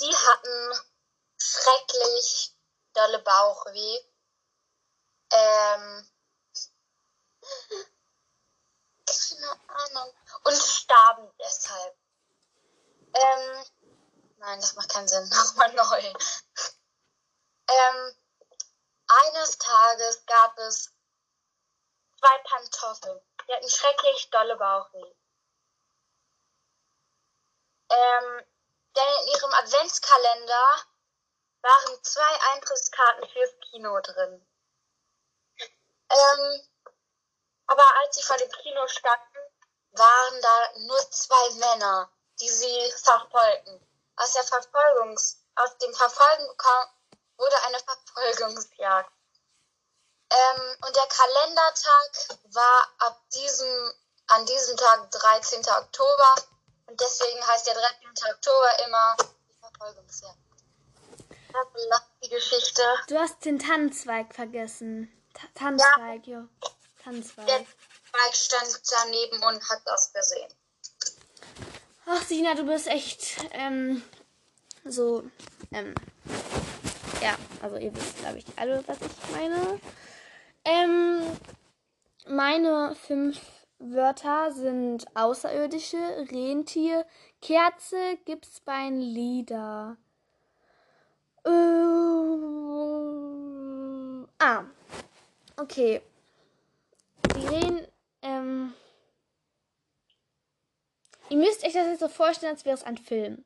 Die 0.00 0.16
hatten 0.16 0.80
schrecklich 1.36 2.56
dolle 2.94 3.18
Bauchweh. 3.18 4.09
Ähm, 5.30 6.10
keine 9.06 9.60
Ahnung. 9.68 10.14
Und 10.44 10.56
starben 10.56 11.32
deshalb. 11.38 11.96
Ähm, 13.14 13.64
nein, 14.38 14.60
das 14.60 14.74
macht 14.74 14.90
keinen 14.90 15.08
Sinn. 15.08 15.28
Nochmal 15.28 15.72
neu. 15.72 16.14
Ähm, 17.68 18.14
eines 19.06 19.58
Tages 19.58 20.24
gab 20.26 20.58
es 20.58 20.92
zwei 22.18 22.38
Pantoffeln. 22.44 23.20
Die 23.48 23.52
hatten 23.52 23.68
schrecklich 23.68 24.30
dolle 24.30 24.56
Bauchweh. 24.56 25.14
Ähm, 27.90 28.44
denn 28.96 29.22
in 29.22 29.28
ihrem 29.28 29.54
Adventskalender 29.54 30.84
waren 31.62 32.04
zwei 32.04 32.40
Eintrittskarten 32.52 33.28
fürs 33.30 33.50
Kino 33.70 34.00
drin. 34.00 34.46
Ähm, 36.10 36.60
aber 37.66 37.84
als 38.02 38.16
sie 38.16 38.22
vor 38.22 38.36
dem 38.36 38.50
Kino 38.50 38.86
standen, 38.88 39.38
waren 39.92 40.40
da 40.40 40.78
nur 40.78 41.10
zwei 41.10 41.50
Männer, 41.54 42.10
die 42.40 42.48
sie 42.48 42.92
verfolgten. 43.02 43.80
Aus 44.16 44.32
der 44.32 44.44
Verfolgungs, 44.44 45.42
aus 45.54 45.78
dem 45.78 45.94
Verfolgen 45.94 46.56
kam, 46.56 46.88
wurde 47.36 47.56
eine 47.66 47.78
Verfolgungsjagd. 47.78 49.12
Ähm, 50.30 50.76
und 50.86 50.96
der 50.96 51.06
Kalendertag 51.06 52.38
war 52.52 52.88
ab 52.98 53.20
diesem, 53.34 53.92
an 54.28 54.46
diesem 54.46 54.76
Tag 54.76 55.10
13. 55.10 55.60
Oktober. 55.60 56.34
Und 56.86 57.00
deswegen 57.00 57.44
heißt 57.46 57.66
der 57.66 57.74
13. 57.74 58.34
Oktober 58.34 58.84
immer 58.86 59.16
die 59.48 59.58
Verfolgungsjagd. 59.58 60.38
Das 61.52 61.66
ist 61.74 62.02
die 62.22 62.28
Geschichte. 62.28 62.82
Du 63.08 63.18
hast 63.18 63.44
den 63.44 63.58
Tannenzweig 63.58 64.34
vergessen. 64.34 65.19
Ta 65.40 65.48
Tannenzweig, 65.54 66.26
ja. 66.26 66.46
Tannenzweig. 67.02 67.46
Der 67.46 67.58
Zweig 67.58 68.34
stand 68.34 68.80
daneben 68.90 69.42
und 69.42 69.70
hat 69.70 69.80
das 69.84 70.12
gesehen. 70.12 70.52
Ach, 72.06 72.22
Sina, 72.22 72.54
du 72.54 72.64
bist 72.64 72.88
echt 72.88 73.36
ähm, 73.52 74.02
so, 74.84 75.22
ähm, 75.72 75.94
ja, 77.22 77.36
also 77.62 77.76
ihr 77.76 77.94
wisst, 77.94 78.18
glaube 78.18 78.38
ich, 78.38 78.46
alle, 78.56 78.82
was 78.86 78.98
ich 79.00 79.30
meine. 79.32 79.80
Ähm, 80.64 81.22
meine 82.26 82.94
fünf 82.96 83.40
Wörter 83.78 84.52
sind 84.52 85.06
außerirdische, 85.14 85.96
Rentier, 86.30 87.06
Kerze, 87.40 88.18
Gipsbein, 88.24 89.00
Lieder. 89.00 89.96
Äh, 91.44 91.50
ah, 94.38 94.64
okay. 95.60 96.00
Die 97.34 97.46
Rehen, 97.46 97.86
ähm, 98.22 98.72
ihr 101.28 101.36
müsst 101.36 101.64
euch 101.64 101.72
das 101.72 101.86
jetzt 101.86 102.00
so 102.00 102.08
vorstellen, 102.08 102.52
als 102.52 102.64
wäre 102.64 102.74
es 102.74 102.84
ein 102.84 102.98
Film. 102.98 103.44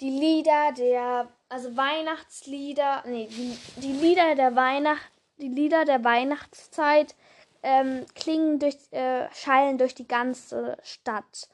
Die 0.00 0.10
Lieder 0.10 0.72
der, 0.72 1.28
also 1.48 1.76
Weihnachtslieder, 1.76 3.04
nee, 3.06 3.28
die, 3.28 3.56
die 3.76 3.92
Lieder 3.92 4.34
der 4.34 4.56
Weihnacht, 4.56 5.10
die 5.36 5.48
Lieder 5.48 5.84
der 5.84 6.02
Weihnachtszeit 6.02 7.14
ähm, 7.62 8.04
klingen 8.14 8.58
durch, 8.58 8.76
äh, 8.90 9.28
schallen 9.32 9.78
durch 9.78 9.94
die 9.94 10.08
ganze 10.08 10.76
Stadt. 10.82 11.48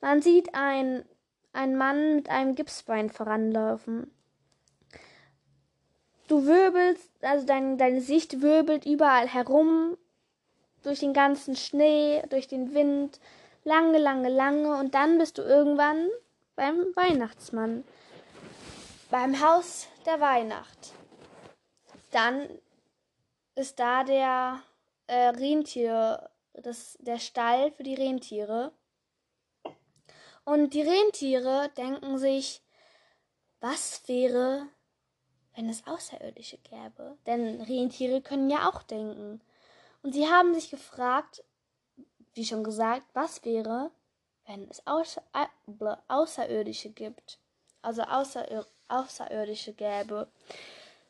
Man 0.00 0.22
sieht 0.22 0.54
ein, 0.54 1.04
einen 1.52 1.76
Mann 1.76 2.16
mit 2.16 2.28
einem 2.28 2.54
Gipsbein 2.54 3.10
voranlaufen. 3.10 4.12
Du 6.28 6.44
wirbelst, 6.44 7.10
also 7.22 7.46
dein, 7.46 7.78
deine 7.78 8.02
Sicht 8.02 8.42
wirbelt 8.42 8.84
überall 8.84 9.26
herum, 9.26 9.96
durch 10.82 11.00
den 11.00 11.14
ganzen 11.14 11.56
Schnee, 11.56 12.22
durch 12.28 12.46
den 12.46 12.74
Wind, 12.74 13.18
lange, 13.64 13.98
lange, 13.98 14.28
lange, 14.28 14.76
und 14.76 14.94
dann 14.94 15.18
bist 15.18 15.38
du 15.38 15.42
irgendwann 15.42 16.08
beim 16.54 16.94
Weihnachtsmann, 16.94 17.82
beim 19.10 19.40
Haus 19.42 19.88
der 20.06 20.20
Weihnacht. 20.20 20.92
Dann 22.10 22.48
ist 23.54 23.78
da 23.78 24.04
der 24.04 24.62
äh, 25.06 25.28
Rentier, 25.28 26.30
das, 26.52 26.96
der 27.00 27.18
Stall 27.18 27.72
für 27.72 27.82
die 27.82 27.94
Rentiere. 27.94 28.72
Und 30.44 30.74
die 30.74 30.82
Rentiere 30.82 31.70
denken 31.76 32.18
sich, 32.18 32.62
was 33.60 34.02
wäre, 34.06 34.68
wenn 35.58 35.68
es 35.68 35.84
Außerirdische 35.88 36.58
gäbe? 36.58 37.18
Denn 37.26 37.60
Rentiere 37.60 38.20
können 38.20 38.48
ja 38.48 38.68
auch 38.68 38.84
denken. 38.84 39.40
Und 40.02 40.14
sie 40.14 40.28
haben 40.28 40.54
sich 40.54 40.70
gefragt, 40.70 41.42
wie 42.34 42.44
schon 42.44 42.62
gesagt, 42.62 43.02
was 43.12 43.44
wäre, 43.44 43.90
wenn 44.46 44.68
es 44.70 44.86
außer, 44.86 45.20
Außerirdische 46.06 46.90
gibt. 46.90 47.40
Also 47.82 48.02
außer, 48.02 48.64
Außerirdische 48.86 49.72
gäbe. 49.72 50.28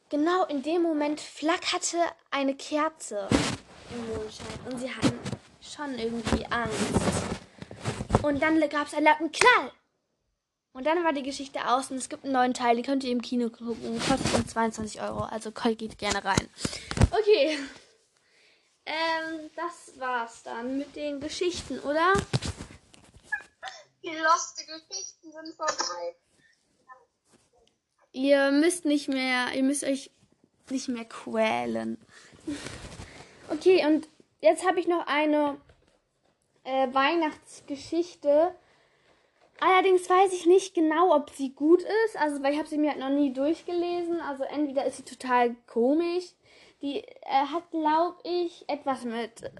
genau 0.08 0.46
in 0.46 0.62
dem 0.62 0.82
Moment 0.82 1.20
flackerte 1.20 1.98
eine 2.30 2.54
Kerze 2.54 3.28
im 3.90 4.08
Mondschein 4.08 4.46
und 4.70 4.78
sie 4.78 4.90
hatten 4.90 5.18
schon 5.60 5.98
irgendwie 5.98 6.46
Angst. 6.46 6.94
Und 8.22 8.42
dann 8.42 8.58
gab 8.70 8.86
es 8.86 8.94
einen 8.94 9.04
lauten 9.04 9.30
Knall. 9.30 9.72
Und 10.72 10.84
dann 10.86 11.02
war 11.02 11.12
die 11.12 11.22
Geschichte 11.22 11.66
aus 11.68 11.90
und 11.90 11.96
es 11.96 12.08
gibt 12.08 12.24
einen 12.24 12.34
neuen 12.34 12.54
Teil, 12.54 12.76
den 12.76 12.84
könnt 12.84 13.04
ihr 13.04 13.10
im 13.10 13.22
Kino 13.22 13.50
gucken. 13.50 14.00
Kostet 14.00 14.50
22 14.50 15.00
Euro, 15.02 15.20
also 15.20 15.50
geht 15.50 15.98
gerne 15.98 16.24
rein. 16.24 16.48
Okay. 17.10 17.58
Ähm, 18.86 19.50
das 19.56 19.98
war's 19.98 20.42
dann 20.44 20.78
mit 20.78 20.94
den 20.96 21.20
Geschichten, 21.20 21.78
oder? 21.80 22.14
Die 24.02 24.16
loste 24.16 24.64
Geschichten 24.64 25.32
sind 25.32 25.54
vorbei. 25.56 26.14
Ihr 28.12 28.50
müsst 28.50 28.84
nicht 28.84 29.08
mehr, 29.08 29.52
ihr 29.54 29.62
müsst 29.62 29.84
euch 29.84 30.10
nicht 30.70 30.88
mehr 30.88 31.04
quälen. 31.04 31.98
Okay, 33.48 33.84
und 33.84 34.08
jetzt 34.40 34.66
habe 34.66 34.80
ich 34.80 34.86
noch 34.86 35.06
eine 35.06 35.60
äh, 36.64 36.92
Weihnachtsgeschichte. 36.92 38.54
Allerdings 39.60 40.08
weiß 40.08 40.32
ich 40.32 40.46
nicht 40.46 40.74
genau, 40.74 41.14
ob 41.14 41.30
sie 41.30 41.52
gut 41.52 41.82
ist. 41.82 42.16
Also, 42.16 42.42
weil 42.42 42.52
ich 42.52 42.58
habe 42.58 42.68
sie 42.68 42.78
mir 42.78 42.90
halt 42.90 43.00
noch 43.00 43.10
nie 43.10 43.32
durchgelesen. 43.32 44.20
Also 44.20 44.44
entweder 44.44 44.84
ist 44.84 44.98
sie 44.98 45.04
total 45.04 45.56
komisch. 45.66 46.26
Die 46.80 46.98
äh, 46.98 47.46
hat, 47.52 47.70
glaube 47.70 48.16
ich, 48.22 48.64
etwas 48.68 49.04
mit 49.04 49.50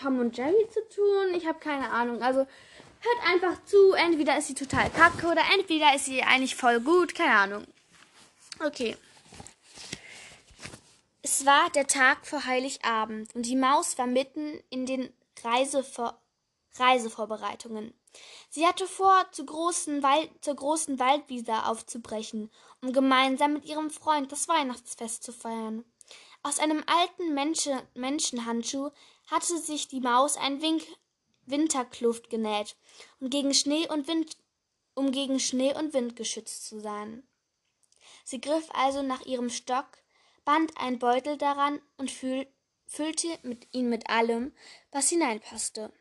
Tom 0.00 0.20
und 0.20 0.36
Jerry 0.36 0.68
zu 0.70 0.80
tun. 0.88 1.34
Ich 1.34 1.46
habe 1.46 1.58
keine 1.58 1.90
Ahnung. 1.90 2.22
Also 2.22 2.40
hört 2.40 3.32
einfach 3.32 3.64
zu. 3.64 3.92
Entweder 3.92 4.38
ist 4.38 4.46
sie 4.46 4.54
total 4.54 4.88
kacke 4.90 5.26
oder 5.26 5.42
entweder 5.58 5.94
ist 5.94 6.04
sie 6.04 6.22
eigentlich 6.22 6.54
voll 6.54 6.80
gut. 6.80 7.14
Keine 7.14 7.34
Ahnung. 7.34 7.64
Okay. 8.64 8.96
Es 11.22 11.44
war 11.44 11.70
der 11.70 11.86
Tag 11.86 12.26
vor 12.26 12.44
Heiligabend 12.44 13.34
und 13.34 13.46
die 13.46 13.56
Maus 13.56 13.98
war 13.98 14.06
mitten 14.06 14.62
in 14.70 14.86
den 14.86 15.12
Reisevor 15.42 16.20
Reisevorbereitungen. 16.76 17.94
Sie 18.50 18.66
hatte 18.66 18.86
vor, 18.86 19.26
zu 19.32 19.44
großen 19.44 20.02
Wald 20.02 20.30
zur 20.40 20.54
großen 20.54 20.98
Waldwiese 20.98 21.66
aufzubrechen, 21.66 22.50
um 22.82 22.92
gemeinsam 22.92 23.54
mit 23.54 23.64
ihrem 23.64 23.90
Freund 23.90 24.30
das 24.30 24.48
Weihnachtsfest 24.48 25.22
zu 25.22 25.32
feiern. 25.32 25.84
Aus 26.42 26.58
einem 26.58 26.84
alten 26.86 27.34
Menschen 27.34 27.80
Menschenhandschuh 27.94 28.90
hatte 29.30 29.58
sich 29.58 29.88
die 29.88 30.00
Maus 30.00 30.36
ein 30.36 30.60
Wink 30.60 30.82
Winterkluft 31.46 32.30
genäht, 32.30 32.76
um 33.20 33.30
gegen 33.30 33.54
Schnee 33.54 33.88
und 33.88 34.08
Wind, 34.08 34.36
um 34.94 35.10
gegen 35.12 35.40
Schnee 35.40 35.74
und 35.74 35.92
Wind 35.92 36.16
geschützt 36.16 36.66
zu 36.66 36.80
sein. 36.80 37.26
Sie 38.24 38.40
griff 38.40 38.68
also 38.72 39.02
nach 39.02 39.26
ihrem 39.26 39.50
Stock, 39.50 39.86
band 40.44 40.76
einen 40.78 40.98
Beutel 40.98 41.36
daran 41.36 41.80
und 41.96 42.10
fühl, 42.10 42.46
füllte 42.86 43.38
mit 43.42 43.66
ihn 43.72 43.88
mit 43.88 44.08
allem, 44.08 44.54
was 44.90 45.08
hineinpasste. 45.08 45.92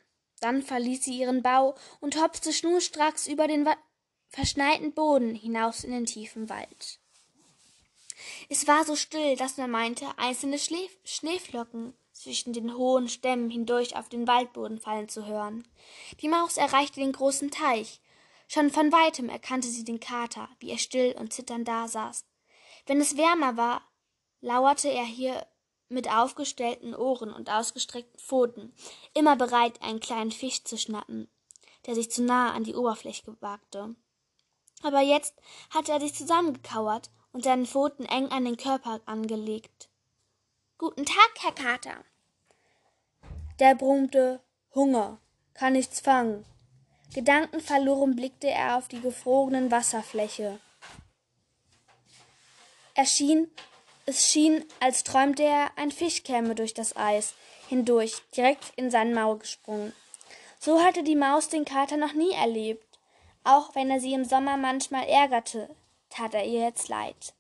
Dann 0.44 0.62
verließ 0.62 1.06
sie 1.06 1.20
ihren 1.20 1.42
Bau 1.42 1.74
und 2.02 2.22
hopste 2.22 2.52
schnurstracks 2.52 3.28
über 3.28 3.48
den 3.48 3.66
verschneiten 4.28 4.94
Boden 4.94 5.36
hinaus 5.36 5.86
in 5.86 5.92
den 5.92 6.06
tiefen 6.06 6.50
Wald. 6.50 7.00
Es 8.50 8.68
war 8.68 8.84
so 8.84 8.98
still, 8.98 9.38
dass 9.38 9.56
man 9.56 9.72
meinte, 9.72 10.06
einzelne 10.18 10.60
Schlee 10.60 10.90
Schneeflocken 11.06 11.94
zwischen 12.12 12.52
den 12.52 12.76
hohen 12.76 13.08
Stämmen 13.08 13.50
hindurch 13.50 13.96
auf 13.96 14.10
den 14.10 14.28
Waldboden 14.28 14.80
fallen 14.80 15.08
zu 15.08 15.26
hören. 15.26 15.66
Die 16.20 16.28
Maus 16.28 16.58
erreichte 16.58 17.00
den 17.00 17.14
großen 17.14 17.50
Teich. 17.50 18.02
Schon 18.50 18.70
von 18.70 18.92
weitem 18.92 19.30
erkannte 19.30 19.70
sie 19.70 19.86
den 19.86 20.02
Kater, 20.02 20.50
wie 20.60 20.72
er 20.72 20.78
still 20.78 21.16
und 21.18 21.32
zitternd 21.32 21.70
dasaß. 21.70 22.26
Wenn 22.86 23.00
es 23.00 23.16
wärmer 23.16 23.56
war, 23.56 23.82
lauerte 24.42 24.90
er 24.90 25.06
hier 25.06 25.48
mit 25.94 26.10
aufgestellten 26.10 26.96
Ohren 26.96 27.32
und 27.32 27.50
ausgestreckten 27.50 28.20
Pfoten, 28.20 28.74
immer 29.14 29.36
bereit, 29.36 29.82
einen 29.82 30.00
kleinen 30.00 30.32
Fisch 30.32 30.64
zu 30.64 30.78
schnappen, 30.78 31.30
der 31.86 31.96
sich 31.96 32.12
zu 32.12 32.24
nahe 32.24 32.52
an 32.52 32.64
die 32.64 32.76
Oberfläche 32.76 33.36
wagte. 33.40 33.96
Aber 34.82 35.02
jetzt 35.02 35.36
hatte 35.70 35.92
er 35.92 36.02
sich 36.02 36.14
zusammengekauert 36.14 37.10
und 37.32 37.44
seinen 37.44 37.66
Pfoten 37.66 38.06
eng 38.06 38.30
an 38.30 38.46
den 38.46 38.58
Körper 38.58 39.02
angelegt. 39.06 39.90
Guten 40.78 41.06
Tag, 41.06 41.32
Herr 41.40 41.54
Kater. 41.54 42.04
Der 43.60 43.76
brummte 43.76 44.42
Hunger, 44.76 45.20
kann 45.54 45.74
nichts 45.74 46.00
fangen. 46.00 46.46
Gedankenverloren 47.14 48.16
blickte 48.16 48.50
er 48.50 48.78
auf 48.78 48.88
die 48.88 49.00
gefrorenen 49.00 49.70
Wasserfläche. 49.70 50.60
Er 52.96 53.06
schien, 53.06 53.52
es 54.06 54.30
schien, 54.30 54.66
als 54.80 55.04
träumte 55.04 55.44
er, 55.44 55.72
ein 55.78 55.92
Fisch 55.92 56.24
käme 56.24 56.56
durch 56.56 56.74
das 56.74 56.96
Eis 56.96 57.34
hindurch, 57.70 58.22
direkt 58.36 58.74
in 58.76 58.92
sein 58.92 59.14
Maul 59.14 59.40
gesprungen. 59.40 59.94
So 60.60 60.82
hatte 60.84 61.04
die 61.04 61.16
Maus 61.16 61.50
den 61.50 61.66
Kater 61.66 61.98
noch 61.98 62.14
nie 62.14 62.32
erlebt. 62.32 63.00
Auch 63.44 63.76
wenn 63.76 63.90
er 63.90 64.00
sie 64.00 64.14
im 64.14 64.26
Sommer 64.26 64.58
manchmal 64.58 65.08
ärgerte, 65.08 65.74
tat 66.10 66.34
er 66.34 66.46
ihr 66.46 66.62
jetzt 66.62 66.88
leid. 66.88 67.34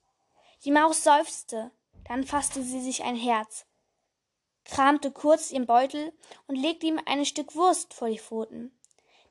Die 0.65 0.71
Maus 0.71 1.03
seufzte, 1.03 1.71
dann 2.07 2.23
fasste 2.23 2.63
sie 2.63 2.81
sich 2.81 3.03
ein 3.03 3.15
Herz, 3.15 3.65
kramte 4.65 5.11
kurz 5.11 5.51
ihren 5.51 5.65
Beutel 5.65 6.13
und 6.47 6.55
legte 6.55 6.87
ihm 6.87 6.99
ein 7.05 7.25
Stück 7.25 7.55
Wurst 7.55 7.93
vor 7.93 8.09
die 8.09 8.19
Pfoten. 8.19 8.77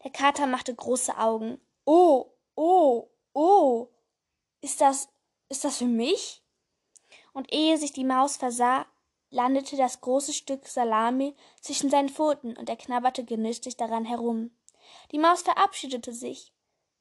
Der 0.04 0.10
Kater 0.10 0.46
machte 0.46 0.74
große 0.74 1.16
Augen. 1.16 1.60
Oh, 1.84 2.32
oh, 2.54 3.08
oh. 3.32 3.88
Ist 4.60 4.80
das, 4.80 5.08
ist 5.48 5.64
das 5.64 5.78
für 5.78 5.84
mich? 5.84 6.41
Und 7.32 7.52
ehe 7.52 7.78
sich 7.78 7.92
die 7.92 8.04
Maus 8.04 8.36
versah, 8.36 8.86
landete 9.30 9.76
das 9.76 10.00
große 10.00 10.32
Stück 10.32 10.66
Salami 10.66 11.34
zwischen 11.60 11.90
seinen 11.90 12.10
Pfoten 12.10 12.56
und 12.56 12.68
er 12.68 12.76
knabberte 12.76 13.24
genüsslich 13.24 13.76
daran 13.76 14.04
herum. 14.04 14.50
Die 15.10 15.18
Maus 15.18 15.42
verabschiedete 15.42 16.12
sich 16.12 16.52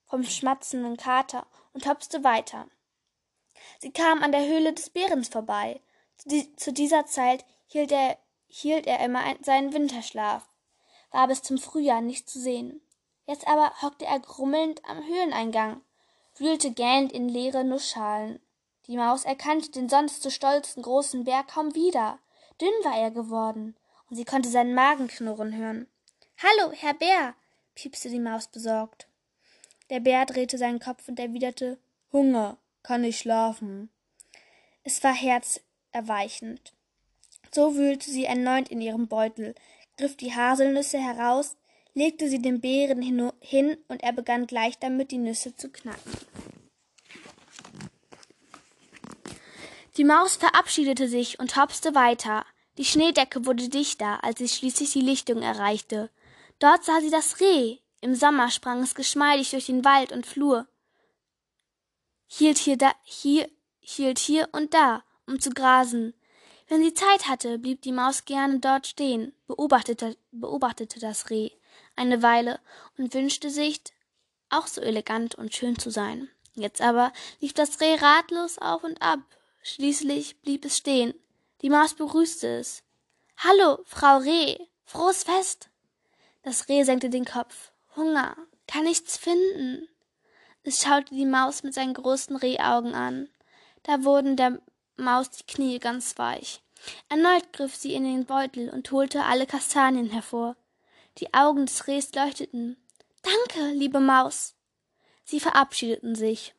vom 0.06 0.24
schmatzenden 0.24 0.98
Kater 0.98 1.46
und 1.74 1.88
hopste 1.88 2.24
weiter. 2.24 2.67
Sie 3.80 3.91
kam 3.91 4.24
an 4.24 4.32
der 4.32 4.46
Höhle 4.46 4.74
des 4.74 4.89
Bärens 4.89 5.30
vorbei. 5.30 5.82
Zu 6.56 6.72
dieser 6.74 7.06
Zeit 7.06 7.46
hielt 7.67 7.91
er, 7.91 8.17
hielt 8.48 8.88
er 8.88 9.04
immer 9.04 9.22
seinen 9.41 9.74
Winterschlaf, 9.74 10.50
war 11.12 11.28
bis 11.28 11.41
zum 11.41 11.58
Frühjahr 11.58 12.02
nicht 12.02 12.30
zu 12.30 12.39
sehen. 12.39 12.82
Jetzt 13.26 13.48
aber 13.48 13.74
hockte 13.82 14.06
er 14.06 14.20
grummelnd 14.20 14.84
am 14.86 15.06
Höhleneingang, 15.06 15.82
wühlte 16.36 16.72
gähnend 16.72 17.12
in 17.12 17.30
leere 17.30 17.63
Nussschalen. 17.63 18.41
Die 18.88 18.98
Maus 18.98 19.26
erkannte 19.26 19.72
den 19.72 19.89
sonst 19.89 20.24
so 20.24 20.30
stolzen 20.30 20.82
großen 20.82 21.24
Bär 21.24 21.44
kaum 21.44 21.76
wieder. 21.76 22.20
Dünn 22.60 22.70
war 22.84 22.98
er 22.98 23.12
geworden, 23.12 23.76
und 24.10 24.15
sie 24.15 24.26
konnte 24.26 24.50
seinen 24.50 24.74
Magen 24.74 25.08
knurren 25.08 25.56
hören. 25.56 25.88
Hallo, 26.38 26.74
Herr 26.74 26.96
Bär, 26.96 27.36
piepste 27.76 28.10
die 28.10 28.20
Maus 28.20 28.48
besorgt. 28.48 29.08
Der 29.89 30.00
Bär 30.00 30.26
drehte 30.26 30.58
seinen 30.58 30.80
Kopf 30.80 31.08
und 31.08 31.20
erwiderte 31.20 31.78
Hunger, 32.12 32.58
kann 32.82 33.04
ich 33.04 33.20
schlafen. 33.20 33.89
Es 34.84 35.04
war 35.04 35.13
herzerweichend. 35.13 36.74
So 37.52 37.76
wühlte 37.76 38.10
sie 38.10 38.26
erneut 38.26 38.70
in 38.70 38.82
ihrem 38.82 39.08
Beutel, 39.08 39.54
griff 39.98 40.17
die 40.17 40.34
Haselnüsse 40.34 40.98
heraus, 40.98 41.56
legte 41.94 42.30
sie 42.30 42.41
dem 42.41 42.62
Bären 42.62 43.02
hin 43.02 43.78
und 43.88 44.04
er 44.04 44.13
begann 44.13 44.48
gleich 44.48 44.80
damit, 44.80 45.12
die 45.12 45.17
Nüsse 45.17 45.56
zu 45.56 45.70
knacken. 45.70 46.12
Die 50.02 50.08
Maus 50.08 50.36
verabschiedete 50.36 51.08
sich 51.08 51.38
und 51.38 51.56
hopste 51.58 51.94
weiter. 51.94 52.44
Die 52.80 52.86
Schneedecke 52.86 53.46
wurde 53.46 53.70
dichter, 53.70 54.24
als 54.24 54.40
sie 54.40 54.50
schließlich 54.50 54.94
die 54.94 55.02
Lichtung 55.02 55.44
erreichte. 55.44 56.10
Dort 56.58 56.84
sah 56.84 57.00
sie 57.02 57.12
das 57.12 57.40
Reh. 57.40 57.78
Im 58.02 58.16
Sommer 58.16 58.50
sprang 58.50 58.82
es 58.82 58.96
geschmeidig 58.96 59.52
durch 59.52 59.68
den 59.68 59.86
Wald 59.86 60.12
und 60.12 60.26
Flur, 60.26 60.66
hielt 62.26 62.58
hier, 62.58 62.78
da, 62.78 62.92
hier, 63.04 63.48
hielt 63.80 64.18
hier 64.18 64.50
und 64.54 64.74
da, 64.74 65.04
um 65.28 65.40
zu 65.40 65.52
grasen. 65.52 66.16
Wenn 66.68 66.82
sie 66.82 66.96
Zeit 66.96 67.28
hatte, 67.28 67.60
blieb 67.60 67.84
die 67.84 67.92
Maus 67.92 68.26
gerne 68.26 68.58
dort 68.58 68.88
stehen, 68.88 69.34
beobachtete, 69.46 70.18
beobachtete 70.32 71.00
das 71.00 71.30
Reh 71.30 71.52
eine 71.96 72.24
Weile 72.24 72.60
und 72.98 73.14
wünschte 73.14 73.52
sich, 73.52 73.84
auch 74.50 74.66
so 74.66 74.82
elegant 74.82 75.36
und 75.36 75.54
schön 75.54 75.78
zu 75.78 75.92
sein. 75.92 76.28
Jetzt 76.56 76.82
aber 76.82 77.14
lief 77.40 77.54
das 77.54 77.80
Reh 77.82 77.94
ratlos 78.02 78.58
auf 78.58 78.84
und 78.84 79.00
ab. 79.00 79.20
Schließlich 79.63 80.41
blieb 80.41 80.65
es 80.65 80.78
stehen. 80.78 81.13
Die 81.62 81.69
Maus 81.69 81.93
begrüßte 81.93 82.47
es. 82.47 82.84
Hallo, 83.38 83.80
Frau 83.86 84.17
Reh, 84.17 84.58
frohes 84.84 85.24
Fest. 85.24 85.69
Das 86.41 86.67
Reh 86.67 86.84
senkte 86.84 87.10
den 87.10 87.26
Kopf. 87.26 87.71
Hunger, 87.95 88.36
kann 88.67 88.86
nichts 88.86 89.17
finden. 89.17 89.88
Es 90.63 90.82
schaute 90.82 91.13
die 91.13 91.26
Maus 91.26 91.63
mit 91.63 91.74
seinen 91.74 91.93
großen 91.93 92.36
Rehaugen 92.36 92.95
an. 92.95 93.30
Da 93.84 94.04
wurden 94.04 94.36
der 94.36 94.62
Maus 94.95 95.30
die 95.30 95.43
Knie 95.43 95.80
ganz 95.80 96.17
weich. 96.17 96.62
Erneut 97.10 97.54
griff 97.54 97.76
sie 97.76 97.93
in 97.93 98.04
den 98.04 98.26
Beutel 98.26 98.69
und 98.69 98.91
holte 98.91 99.24
alle 99.26 99.45
Kastanien 99.45 100.10
hervor. 100.10 100.56
Die 101.17 101.34
Augen 101.34 101.65
des 101.65 101.88
Rehs 101.88 102.13
leuchteten. 102.15 102.78
Danke, 103.21 103.71
liebe 103.74 104.00
Maus. 104.00 104.56
Sie 105.24 105.39
verabschiedeten 105.39 106.15
sich. 106.15 106.56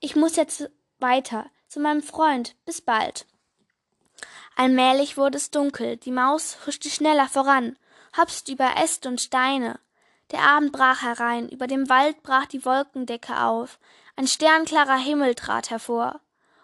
Ich 0.00 0.16
muss 0.16 0.36
jetzt 0.36 0.70
weiter, 0.98 1.50
zu 1.74 1.80
meinem 1.80 2.04
Freund. 2.04 2.54
Bis 2.66 2.80
bald. 2.80 3.26
Allmählich 4.54 5.16
wurde 5.16 5.38
es 5.38 5.50
dunkel, 5.50 5.96
die 5.96 6.12
Maus 6.12 6.56
huschte 6.64 6.88
schneller 6.88 7.28
voran, 7.28 7.76
hopst 8.16 8.48
über 8.48 8.76
Äste 8.76 9.08
und 9.08 9.20
Steine. 9.20 9.80
Der 10.30 10.42
Abend 10.42 10.70
brach 10.70 11.02
herein, 11.02 11.48
über 11.48 11.66
dem 11.66 11.88
Wald 11.88 12.22
brach 12.22 12.46
die 12.46 12.64
Wolkendecke 12.64 13.42
auf, 13.42 13.80
ein 14.14 14.28
sternklarer 14.28 14.98
Himmel 14.98 15.34
trat 15.34 15.70
hervor. 15.70 16.20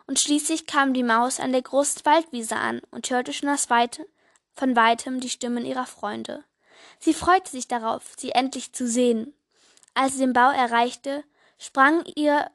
Und 0.06 0.20
schließlich 0.20 0.66
kam 0.66 0.94
die 0.94 1.02
Maus 1.02 1.40
an 1.40 1.50
der 1.50 1.62
großen 1.62 2.04
Waldwiese 2.04 2.54
an 2.54 2.80
und 2.92 3.10
hörte 3.10 3.32
schon 3.32 3.48
aus 3.48 3.68
Weite, 3.68 4.06
von 4.54 4.76
weitem 4.76 5.18
die 5.18 5.28
Stimmen 5.28 5.66
ihrer 5.66 5.86
Freunde. 5.86 6.44
Sie 7.00 7.14
freute 7.14 7.50
sich 7.50 7.66
darauf, 7.66 8.12
sie 8.16 8.30
endlich 8.30 8.72
zu 8.72 8.86
sehen. 8.86 9.34
Als 9.92 10.12
sie 10.12 10.20
den 10.20 10.32
Bau 10.32 10.52
erreichte, 10.52 11.24
sprangen 11.58 12.04
ihr 12.14 12.48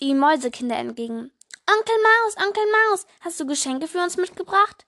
die 0.00 0.12
Mäusekinder 0.12 0.76
entgegen. 0.76 1.30
Onkel 1.70 1.96
Maus, 2.02 2.36
Onkel 2.36 2.64
Maus, 2.72 3.06
hast 3.20 3.38
du 3.40 3.46
Geschenke 3.46 3.86
für 3.88 4.02
uns 4.02 4.16
mitgebracht? 4.16 4.86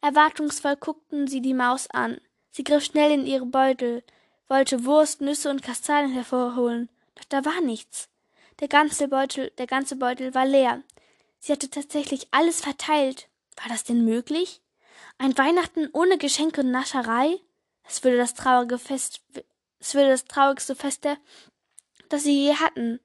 Erwartungsvoll 0.00 0.76
guckten 0.76 1.26
sie 1.26 1.40
die 1.40 1.54
Maus 1.54 1.88
an. 1.90 2.20
Sie 2.50 2.64
griff 2.64 2.84
schnell 2.84 3.12
in 3.12 3.26
ihre 3.26 3.46
Beutel, 3.46 4.02
wollte 4.48 4.84
Wurst, 4.84 5.20
Nüsse 5.20 5.50
und 5.50 5.62
Kastanien 5.62 6.12
hervorholen, 6.12 6.88
doch 7.14 7.24
da 7.24 7.44
war 7.44 7.60
nichts. 7.60 8.08
Der 8.60 8.68
ganze 8.68 9.08
Beutel, 9.08 9.50
der 9.58 9.66
ganze 9.66 9.96
Beutel 9.96 10.34
war 10.34 10.46
leer. 10.46 10.82
Sie 11.40 11.52
hatte 11.52 11.68
tatsächlich 11.68 12.28
alles 12.30 12.60
verteilt. 12.60 13.28
War 13.56 13.68
das 13.68 13.84
denn 13.84 14.04
möglich? 14.04 14.62
Ein 15.18 15.36
Weihnachten 15.36 15.88
ohne 15.92 16.18
Geschenke 16.18 16.62
und 16.62 16.70
Nascherei? 16.70 17.40
Es 17.86 18.02
würde 18.02 18.16
das 18.16 18.34
traurige 18.34 18.78
Fest, 18.78 19.20
es 19.78 19.94
würde 19.94 20.10
das 20.10 20.24
traurigste 20.24 20.74
Fest 20.74 21.04
der, 21.04 21.18
das 22.08 22.22
sie 22.22 22.46
je 22.46 22.54
hatten. 22.54 23.00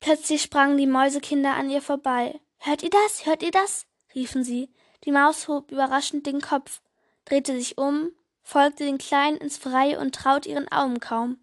Plötzlich 0.00 0.42
sprangen 0.42 0.76
die 0.76 0.86
Mäusekinder 0.86 1.54
an 1.54 1.70
ihr 1.70 1.82
vorbei. 1.82 2.40
Hört 2.58 2.82
ihr 2.82 2.90
das? 2.90 3.26
Hört 3.26 3.42
ihr 3.42 3.50
das? 3.50 3.86
riefen 4.14 4.44
sie. 4.44 4.70
Die 5.04 5.12
Maus 5.12 5.48
hob 5.48 5.70
überraschend 5.70 6.26
den 6.26 6.40
Kopf, 6.40 6.80
drehte 7.24 7.54
sich 7.56 7.78
um, 7.78 8.10
folgte 8.42 8.84
den 8.84 8.98
Kleinen 8.98 9.36
ins 9.36 9.58
Freie 9.58 9.98
und 9.98 10.14
traute 10.14 10.48
ihren 10.48 10.70
Augen 10.70 11.00
kaum. 11.00 11.38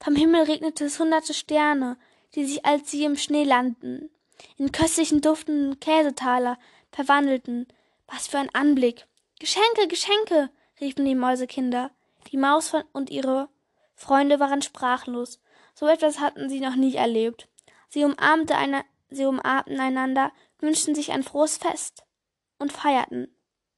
Vom 0.00 0.16
Himmel 0.16 0.42
regnete 0.42 0.86
es 0.86 0.98
hunderte 0.98 1.34
Sterne, 1.34 1.96
die 2.34 2.44
sich 2.44 2.64
als 2.64 2.90
sie 2.90 3.04
im 3.04 3.16
Schnee 3.16 3.44
landen, 3.44 4.10
in 4.56 4.72
köstlichen 4.72 5.20
duftenden 5.20 5.80
Käsetaler 5.80 6.58
verwandelten. 6.90 7.66
Was 8.06 8.26
für 8.26 8.38
ein 8.38 8.54
Anblick! 8.54 9.06
Geschenke, 9.38 9.88
Geschenke! 9.88 10.50
riefen 10.80 11.04
die 11.04 11.14
Mäusekinder. 11.14 11.90
Die 12.30 12.36
Maus 12.36 12.72
und 12.92 13.10
ihre 13.10 13.48
Freunde 13.94 14.40
waren 14.40 14.62
sprachlos. 14.62 15.40
So 15.74 15.86
etwas 15.86 16.20
hatten 16.20 16.48
sie 16.48 16.60
noch 16.60 16.76
nie 16.76 16.94
erlebt. 16.94 17.48
Sie, 17.88 18.04
umarmte 18.04 18.56
eine, 18.56 18.84
sie 19.10 19.24
umarmten 19.24 19.80
einander, 19.80 20.32
wünschten 20.58 20.94
sich 20.94 21.12
ein 21.12 21.22
frohes 21.22 21.56
Fest 21.56 22.04
und 22.58 22.72
feierten 22.72 23.28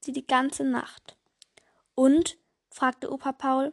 sie 0.01 0.13
die 0.13 0.27
ganze 0.27 0.65
Nacht. 0.65 1.17
Und? 1.95 2.39
fragte 2.71 3.11
Opa 3.13 3.33
Paul. 3.33 3.73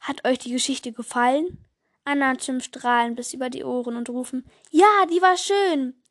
Hat 0.00 0.26
euch 0.26 0.38
die 0.38 0.52
Geschichte 0.52 0.92
gefallen? 0.92 1.64
Anna 2.04 2.32
Jim 2.32 2.60
strahlen 2.60 3.14
bis 3.14 3.32
über 3.32 3.50
die 3.50 3.64
Ohren 3.64 3.96
und 3.96 4.10
rufen, 4.10 4.44
ja, 4.70 5.06
die 5.10 5.22
war 5.22 5.36
schön. 5.36 6.02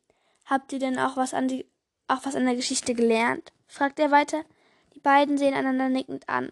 Habt 0.46 0.72
ihr 0.72 0.78
denn 0.78 0.98
auch 0.98 1.16
was 1.16 1.34
an 1.34 1.48
die, 1.48 1.66
auch 2.08 2.24
was 2.24 2.34
an 2.34 2.44
der 2.44 2.56
Geschichte 2.56 2.94
gelernt? 2.94 3.52
fragt 3.66 3.98
er 3.98 4.10
weiter. 4.10 4.44
Die 4.94 5.00
beiden 5.00 5.38
sehen 5.38 5.54
einander 5.54 5.88
nickend 5.88 6.28
an. 6.28 6.50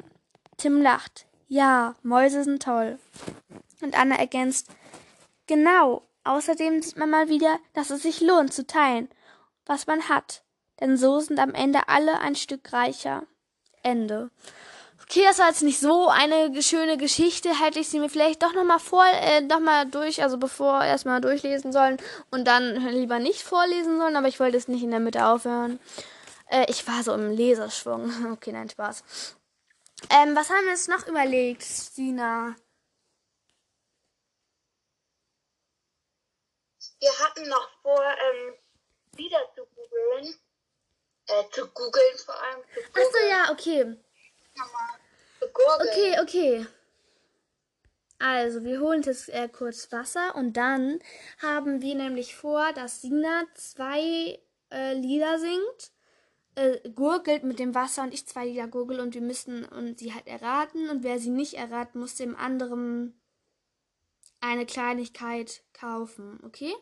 Tim 0.56 0.80
lacht. 0.80 1.26
Ja, 1.48 1.96
Mäuse 2.02 2.44
sind 2.44 2.62
toll. 2.62 2.98
Und 3.80 3.98
Anna 3.98 4.16
ergänzt, 4.16 4.68
genau, 5.46 6.02
Außerdem 6.24 6.82
sieht 6.82 6.96
man 6.96 7.10
mal 7.10 7.28
wieder, 7.28 7.58
dass 7.74 7.90
es 7.90 8.02
sich 8.02 8.20
lohnt 8.20 8.52
zu 8.52 8.66
teilen, 8.66 9.08
was 9.66 9.86
man 9.86 10.08
hat. 10.08 10.44
Denn 10.80 10.96
so 10.96 11.20
sind 11.20 11.38
am 11.38 11.54
Ende 11.54 11.88
alle 11.88 12.20
ein 12.20 12.36
Stück 12.36 12.72
reicher. 12.72 13.24
Ende. 13.82 14.30
Okay, 15.02 15.24
das 15.24 15.38
war 15.38 15.48
jetzt 15.48 15.62
nicht 15.62 15.80
so 15.80 16.08
eine 16.08 16.62
schöne 16.62 16.96
Geschichte. 16.96 17.60
Hätte 17.60 17.80
ich 17.80 17.88
sie 17.88 17.98
mir 17.98 18.08
vielleicht 18.08 18.42
doch 18.42 18.54
nochmal 18.54 18.78
vor, 18.78 19.04
äh, 19.04 19.40
noch 19.42 19.60
mal 19.60 19.84
durch, 19.84 20.22
also 20.22 20.38
bevor 20.38 20.82
erstmal 20.82 21.20
durchlesen 21.20 21.72
sollen 21.72 21.98
und 22.30 22.46
dann 22.46 22.76
lieber 22.88 23.18
nicht 23.18 23.42
vorlesen 23.42 23.98
sollen, 23.98 24.16
aber 24.16 24.28
ich 24.28 24.40
wollte 24.40 24.56
es 24.56 24.68
nicht 24.68 24.82
in 24.82 24.90
der 24.90 25.00
Mitte 25.00 25.26
aufhören. 25.26 25.80
Äh, 26.48 26.66
ich 26.68 26.86
war 26.86 27.02
so 27.02 27.12
im 27.14 27.30
Leserschwung. 27.30 28.10
Okay, 28.32 28.52
nein, 28.52 28.70
Spaß. 28.70 29.02
Ähm, 30.10 30.34
was 30.34 30.50
haben 30.50 30.64
wir 30.64 30.72
jetzt 30.72 30.88
noch 30.88 31.06
überlegt, 31.06 31.62
Stina? 31.62 32.56
Wir 37.00 37.10
hatten 37.42 37.50
noch 37.50 37.68
vor, 37.82 38.02
ähm, 38.02 38.54
wieder 39.16 39.38
zu 39.54 39.62
googeln. 39.74 40.34
Äh, 41.26 41.44
zu 41.52 41.66
googeln 41.68 42.18
vor 42.24 42.34
allem. 42.34 42.62
Achso, 42.94 43.28
ja, 43.28 43.50
okay. 43.50 43.96
Okay, 45.80 46.20
okay. 46.20 46.66
Also, 48.18 48.62
wir 48.62 48.80
holen 48.80 49.02
jetzt 49.02 49.28
äh, 49.30 49.48
kurz 49.48 49.90
Wasser 49.90 50.36
und 50.36 50.56
dann 50.56 51.00
haben 51.40 51.80
wir 51.80 51.94
nämlich 51.94 52.36
vor, 52.36 52.72
dass 52.72 53.02
Sina 53.02 53.44
zwei 53.54 54.40
äh, 54.70 54.94
Lieder 54.94 55.40
singt, 55.40 55.92
äh, 56.54 56.88
gurgelt 56.90 57.42
mit 57.42 57.58
dem 57.58 57.74
Wasser 57.74 58.02
und 58.02 58.14
ich 58.14 58.26
zwei 58.28 58.46
Lieder 58.46 58.68
gurgel 58.68 59.00
und 59.00 59.14
wir 59.14 59.22
müssen 59.22 59.64
und 59.64 59.98
sie 59.98 60.14
halt 60.14 60.28
erraten 60.28 60.88
und 60.88 61.02
wer 61.02 61.18
sie 61.18 61.30
nicht 61.30 61.54
erraten, 61.54 61.98
muss 61.98 62.14
dem 62.14 62.36
anderen 62.36 63.20
eine 64.40 64.66
Kleinigkeit 64.66 65.64
kaufen, 65.72 66.38
okay? 66.44 66.74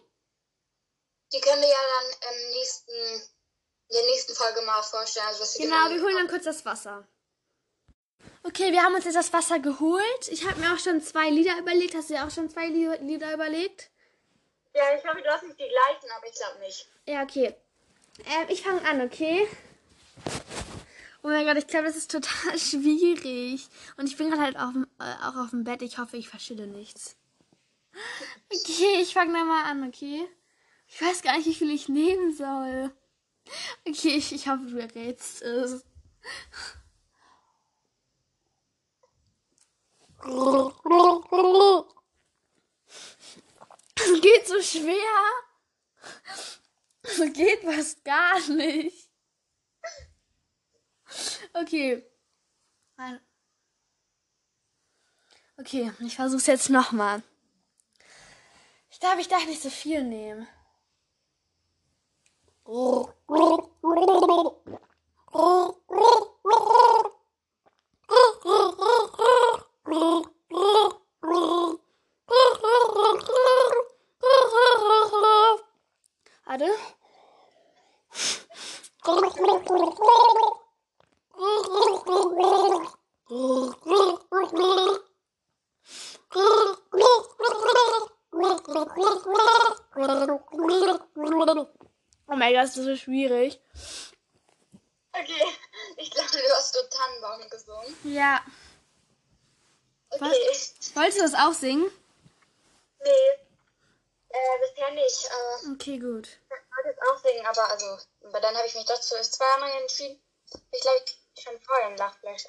Die 1.33 1.41
können 1.41 1.63
wir 1.63 1.69
ja 1.69 1.77
dann 1.77 2.35
im 2.35 2.51
nächsten, 2.51 2.93
in 2.93 3.95
der 3.95 4.07
nächsten 4.07 4.35
Folge 4.35 4.63
mal 4.63 4.83
vorstellen. 4.83 5.27
Also 5.29 5.41
was 5.43 5.55
genau, 5.55 5.89
wir 5.91 6.03
holen 6.03 6.17
dann 6.17 6.29
kurz 6.29 6.45
das 6.45 6.65
Wasser. 6.65 7.07
Okay, 8.43 8.73
wir 8.73 8.83
haben 8.83 8.95
uns 8.95 9.05
jetzt 9.05 9.17
das 9.17 9.33
Wasser 9.33 9.59
geholt. 9.59 10.29
Ich 10.29 10.47
habe 10.47 10.59
mir 10.61 10.73
auch 10.73 10.79
schon 10.79 11.03
zwei 11.03 11.31
Lieder 11.31 11.59
überlegt. 11.59 11.95
Hast 11.95 12.11
du 12.11 12.15
dir 12.15 12.25
auch 12.25 12.31
schon 12.31 12.49
zwei 12.49 12.67
Lieder 12.67 13.35
überlegt? 13.35 13.91
Ja, 14.75 14.95
ich 14.97 15.05
hoffe, 15.05 15.21
du 15.21 15.29
hast 15.29 15.43
nicht 15.43 15.59
die 15.59 15.69
gleichen, 15.69 16.11
aber 16.17 16.27
ich 16.27 16.35
glaube 16.35 16.59
nicht. 16.61 16.89
Ja, 17.07 17.23
okay. 17.23 17.55
Ähm, 18.27 18.47
ich 18.49 18.63
fange 18.63 18.83
an, 18.89 19.03
okay? 19.03 19.49
Oh 21.23 21.29
mein 21.29 21.45
Gott, 21.45 21.59
ich 21.59 21.67
glaube, 21.67 21.87
das 21.87 21.97
ist 21.97 22.11
total 22.11 22.59
schwierig. 22.59 23.69
Und 23.97 24.07
ich 24.07 24.17
bin 24.17 24.31
gerade 24.31 24.43
halt 24.43 24.57
auf, 24.57 24.75
äh, 25.01 25.27
auch 25.27 25.37
auf 25.37 25.51
dem 25.51 25.65
Bett. 25.65 25.83
Ich 25.83 25.99
hoffe, 25.99 26.17
ich 26.17 26.29
verschütte 26.29 26.67
nichts. 26.67 27.17
Okay, 28.53 29.03
ich 29.03 29.13
fange 29.13 29.33
da 29.35 29.45
mal 29.45 29.65
an, 29.65 29.87
okay? 29.87 30.27
Ich 30.93 31.01
weiß 31.01 31.23
gar 31.23 31.37
nicht, 31.37 31.47
wie 31.47 31.55
viel 31.55 31.71
ich 31.71 31.89
nehmen 31.89 32.35
soll. 32.35 32.93
Okay, 33.87 34.17
ich, 34.17 34.33
ich 34.33 34.49
hoffe, 34.49 34.67
du 34.67 34.77
errätst 34.77 35.41
es. 35.41 35.85
Es 43.95 44.21
geht 44.21 44.47
so 44.47 44.61
schwer. 44.61 45.31
Es 47.03 47.33
geht 47.33 47.63
fast 47.63 48.05
gar 48.05 48.41
nicht. 48.49 49.11
Okay. 51.55 52.05
Okay, 55.57 55.93
ich 56.01 56.17
versuch's 56.17 56.47
jetzt 56.47 56.69
nochmal. 56.69 57.23
Ich 58.91 58.99
darf, 58.99 59.19
ich 59.19 59.29
darf 59.29 59.47
nicht 59.47 59.63
so 59.63 59.71
viel 59.71 60.03
nehmen. 60.03 60.49
Warte. 76.51 76.71
Oh 92.31 92.37
mein 92.37 92.53
Gott, 92.55 92.63
das 92.63 92.77
ist 92.77 92.85
so 92.85 92.97
schwierig. 92.97 93.61
Okay, 95.13 95.45
ich 95.97 96.11
glaube, 96.13 96.31
du 96.31 96.39
hast 96.55 96.73
so 96.73 96.81
Tannenbaum 96.89 97.51
gesungen. 97.51 97.97
Ja. 98.05 98.41
Okay. 100.11 100.25
Was? 100.49 100.95
Wolltest 100.95 101.19
du 101.19 101.23
das 101.23 101.35
auch 101.35 101.53
singen? 101.53 101.91
Nee. 103.03 103.11
Äh, 104.29 104.59
bisher 104.61 104.91
nicht. 104.93 105.27
Äh, 105.27 105.73
okay, 105.73 105.99
gut. 105.99 106.29
Ich 106.29 106.85
wollte 106.85 106.97
es 106.97 107.09
auch 107.09 107.19
singen, 107.21 107.45
aber 107.47 107.69
also, 107.69 107.99
aber 108.23 108.41
dann 108.41 108.57
habe 108.57 108.67
ich 108.69 108.77
mich 108.77 108.87
dazu 108.87 109.17
zweimal 109.23 109.71
entschieden. 109.81 110.23
Ich 110.71 110.81
glaube, 110.81 111.03
ich 111.05 111.43
schon 111.43 111.61
vorher 111.61 111.89
ein 111.89 111.97
Lachfleisch 111.97 112.47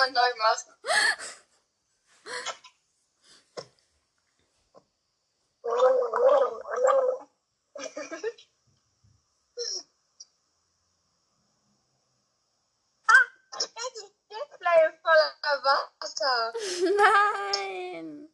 habe. 0.00 0.12
nochmal 0.12 0.12
neu 0.12 0.34
machen. 0.36 0.74
ah, 13.06 13.24
das 13.52 13.64
ist 13.64 14.14
Display 14.30 14.82
voller 15.02 15.64
Wasser. 16.00 16.52
Nein. 16.96 18.28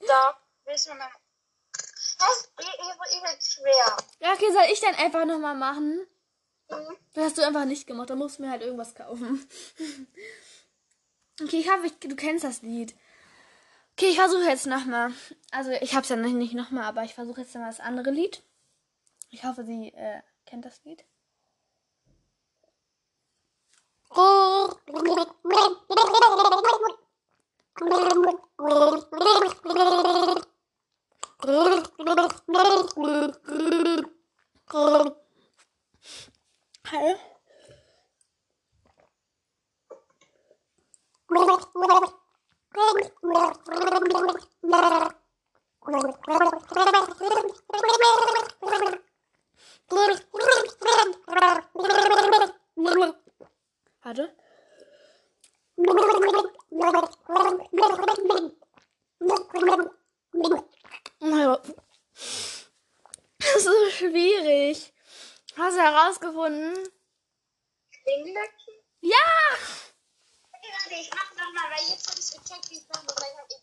Doch, 0.00 0.36
willst 0.64 0.88
du 0.88 0.94
mal. 0.94 1.10
Das 2.18 2.38
ist 2.38 3.52
schwer. 3.52 3.96
Ja, 4.20 4.32
okay, 4.32 4.52
soll 4.52 4.72
ich 4.72 4.80
dann 4.80 4.94
einfach 4.94 5.24
nochmal 5.24 5.56
machen? 5.56 6.06
Mhm. 6.68 6.96
Das 7.14 7.24
hast 7.24 7.38
du 7.38 7.42
einfach 7.42 7.64
nicht 7.64 7.86
gemacht. 7.86 8.10
Da 8.10 8.14
musst 8.14 8.38
du 8.38 8.42
mir 8.42 8.50
halt 8.50 8.62
irgendwas 8.62 8.94
kaufen. 8.94 9.48
Okay, 11.52 11.60
ich 11.60 11.70
hoffe, 11.70 11.90
du 12.08 12.16
kennst 12.16 12.44
das 12.44 12.62
Lied. 12.62 12.94
Okay, 13.92 14.08
ich 14.08 14.16
versuche 14.16 14.44
jetzt 14.44 14.66
nochmal. 14.66 15.12
Also, 15.50 15.70
ich 15.70 15.92
habe 15.92 16.02
es 16.02 16.08
ja 16.08 16.16
noch 16.16 16.30
nicht 16.30 16.54
nochmal, 16.54 16.84
aber 16.84 17.04
ich 17.04 17.14
versuche 17.14 17.42
jetzt 17.42 17.54
mal 17.54 17.66
das 17.66 17.80
andere 17.80 18.10
Lied. 18.10 18.42
Ich 19.30 19.44
hoffe, 19.44 19.64
sie 19.64 19.88
äh, 19.88 20.22
kennt 20.46 20.64
das 20.64 20.82
Lied. 20.84 21.04
Hallo? 36.90 37.22
Warte. 54.02 54.36
Oh 61.20 61.26
mein 61.26 61.46
Gott. 61.46 61.64
Das 63.38 63.56
ist 63.56 63.64
so 63.64 63.90
schwierig. 63.90 64.92
Hast 65.56 65.76
du 65.76 65.80
herausgefunden? 65.80 66.76
Klinglöckchen? 67.90 68.74
Ja! 69.00 69.16
Okay, 70.52 70.72
warte, 70.72 70.94
ich 70.94 71.10
mach 71.10 71.30
nochmal, 71.32 71.70
weil 71.70 71.88
jetzt 71.88 72.08
hab 72.08 72.18
ich 72.18 72.30
gecheckt, 72.30 72.70
wie 72.70 72.78
es 72.78 72.88
machen 72.88 73.06
muss. 73.06 73.16
weil 73.16 73.30
ich 73.32 73.38
hab 73.38 73.50
eh- 73.50 73.62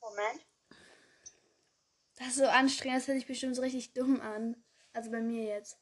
Moment. 0.00 0.46
Das 2.16 2.28
ist 2.28 2.36
so 2.36 2.46
anstrengend. 2.46 2.93
Das 3.04 3.08
hört 3.08 3.18
sich 3.18 3.28
bestimmt 3.28 3.54
so 3.54 3.60
richtig 3.60 3.92
dumm 3.92 4.18
an. 4.22 4.56
Also 4.94 5.10
bei 5.10 5.20
mir 5.20 5.44
jetzt. 5.44 5.78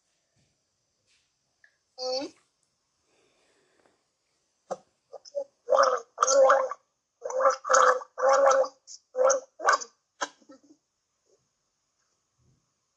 Mhm. 1.97 2.35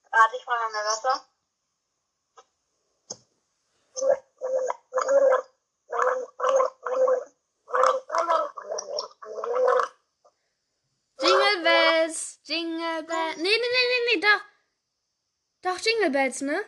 Warte, 0.10 0.36
ich 0.40 0.46
brauche 0.46 0.72
mal 0.74 0.86
Wasser. 0.86 1.30
Jingle 11.22 11.64
Bells, 11.64 12.40
Jingle 12.44 13.04
Bells. 13.04 13.38
Nee, 13.38 13.44
nee, 13.44 13.50
nee, 13.50 13.88
nee, 13.90 14.16
nee, 14.16 14.22
doch. 14.22 14.56
Doch, 16.06 16.12
Jingle 16.12 16.12
Bells, 16.12 16.42
ne? 16.42 16.66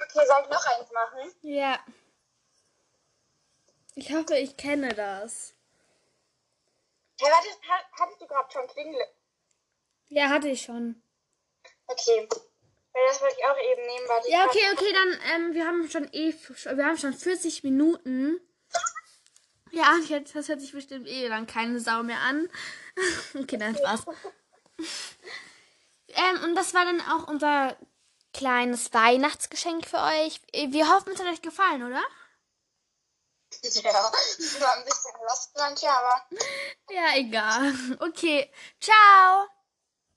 Okay, 0.00 0.26
soll 0.26 0.42
ich 0.44 0.50
noch 0.50 0.66
eins 0.66 0.90
machen? 0.92 1.32
Ja. 1.42 1.78
Ich 3.94 4.12
hoffe, 4.12 4.36
ich 4.36 4.56
kenne 4.56 4.94
das. 4.94 5.54
Hey, 7.20 7.30
warte, 7.30 7.48
ha- 7.68 7.88
hattest 8.00 8.20
du 8.20 8.26
gerade 8.26 8.50
schon 8.52 8.66
Klingle? 8.68 9.06
Ja, 10.08 10.28
hatte 10.28 10.48
ich 10.48 10.62
schon. 10.62 11.02
Okay. 11.86 12.28
Weil 12.92 13.06
das 13.08 13.20
wollte 13.22 13.36
ich 13.38 13.44
auch 13.46 13.56
eben 13.58 13.82
nehmen, 13.86 14.06
ich 14.24 14.32
Ja, 14.32 14.46
okay, 14.46 14.72
okay, 14.72 14.92
dann, 14.92 15.20
ähm, 15.34 15.54
wir 15.54 15.66
haben 15.66 15.88
schon 15.90 16.12
eh, 16.12 16.34
wir 16.76 16.84
haben 16.86 16.98
schon 16.98 17.14
40 17.14 17.62
Minuten. 17.64 18.40
Ja, 19.72 19.96
jetzt, 20.06 20.34
das 20.34 20.48
hört 20.48 20.60
sich 20.60 20.72
bestimmt 20.72 21.08
eh 21.08 21.28
dann 21.28 21.46
keine 21.46 21.80
Sau 21.80 22.02
mehr 22.02 22.20
an. 22.20 22.48
okay, 23.34 23.56
dann 23.56 23.74
Spaß. 23.74 24.04
ähm, 26.08 26.44
und 26.44 26.54
das 26.54 26.74
war 26.74 26.84
dann 26.84 27.00
auch 27.00 27.26
unser 27.26 27.76
kleines 28.34 28.92
Weihnachtsgeschenk 28.92 29.86
für 29.86 29.98
euch. 29.98 30.40
Wir 30.52 30.88
hoffen, 30.88 31.12
es 31.12 31.20
hat 31.20 31.26
euch 31.26 31.42
gefallen, 31.42 31.82
oder? 31.82 32.02
Ja, 33.62 33.92
war 33.92 34.76
ein 34.76 34.84
bisschen 34.84 35.12
lost 35.28 35.52
manche, 35.56 35.88
aber. 35.88 36.26
Ja, 36.90 37.14
egal. 37.16 37.74
Okay, 38.00 38.50
ciao. 38.80 39.46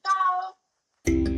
Ciao. 0.02 1.35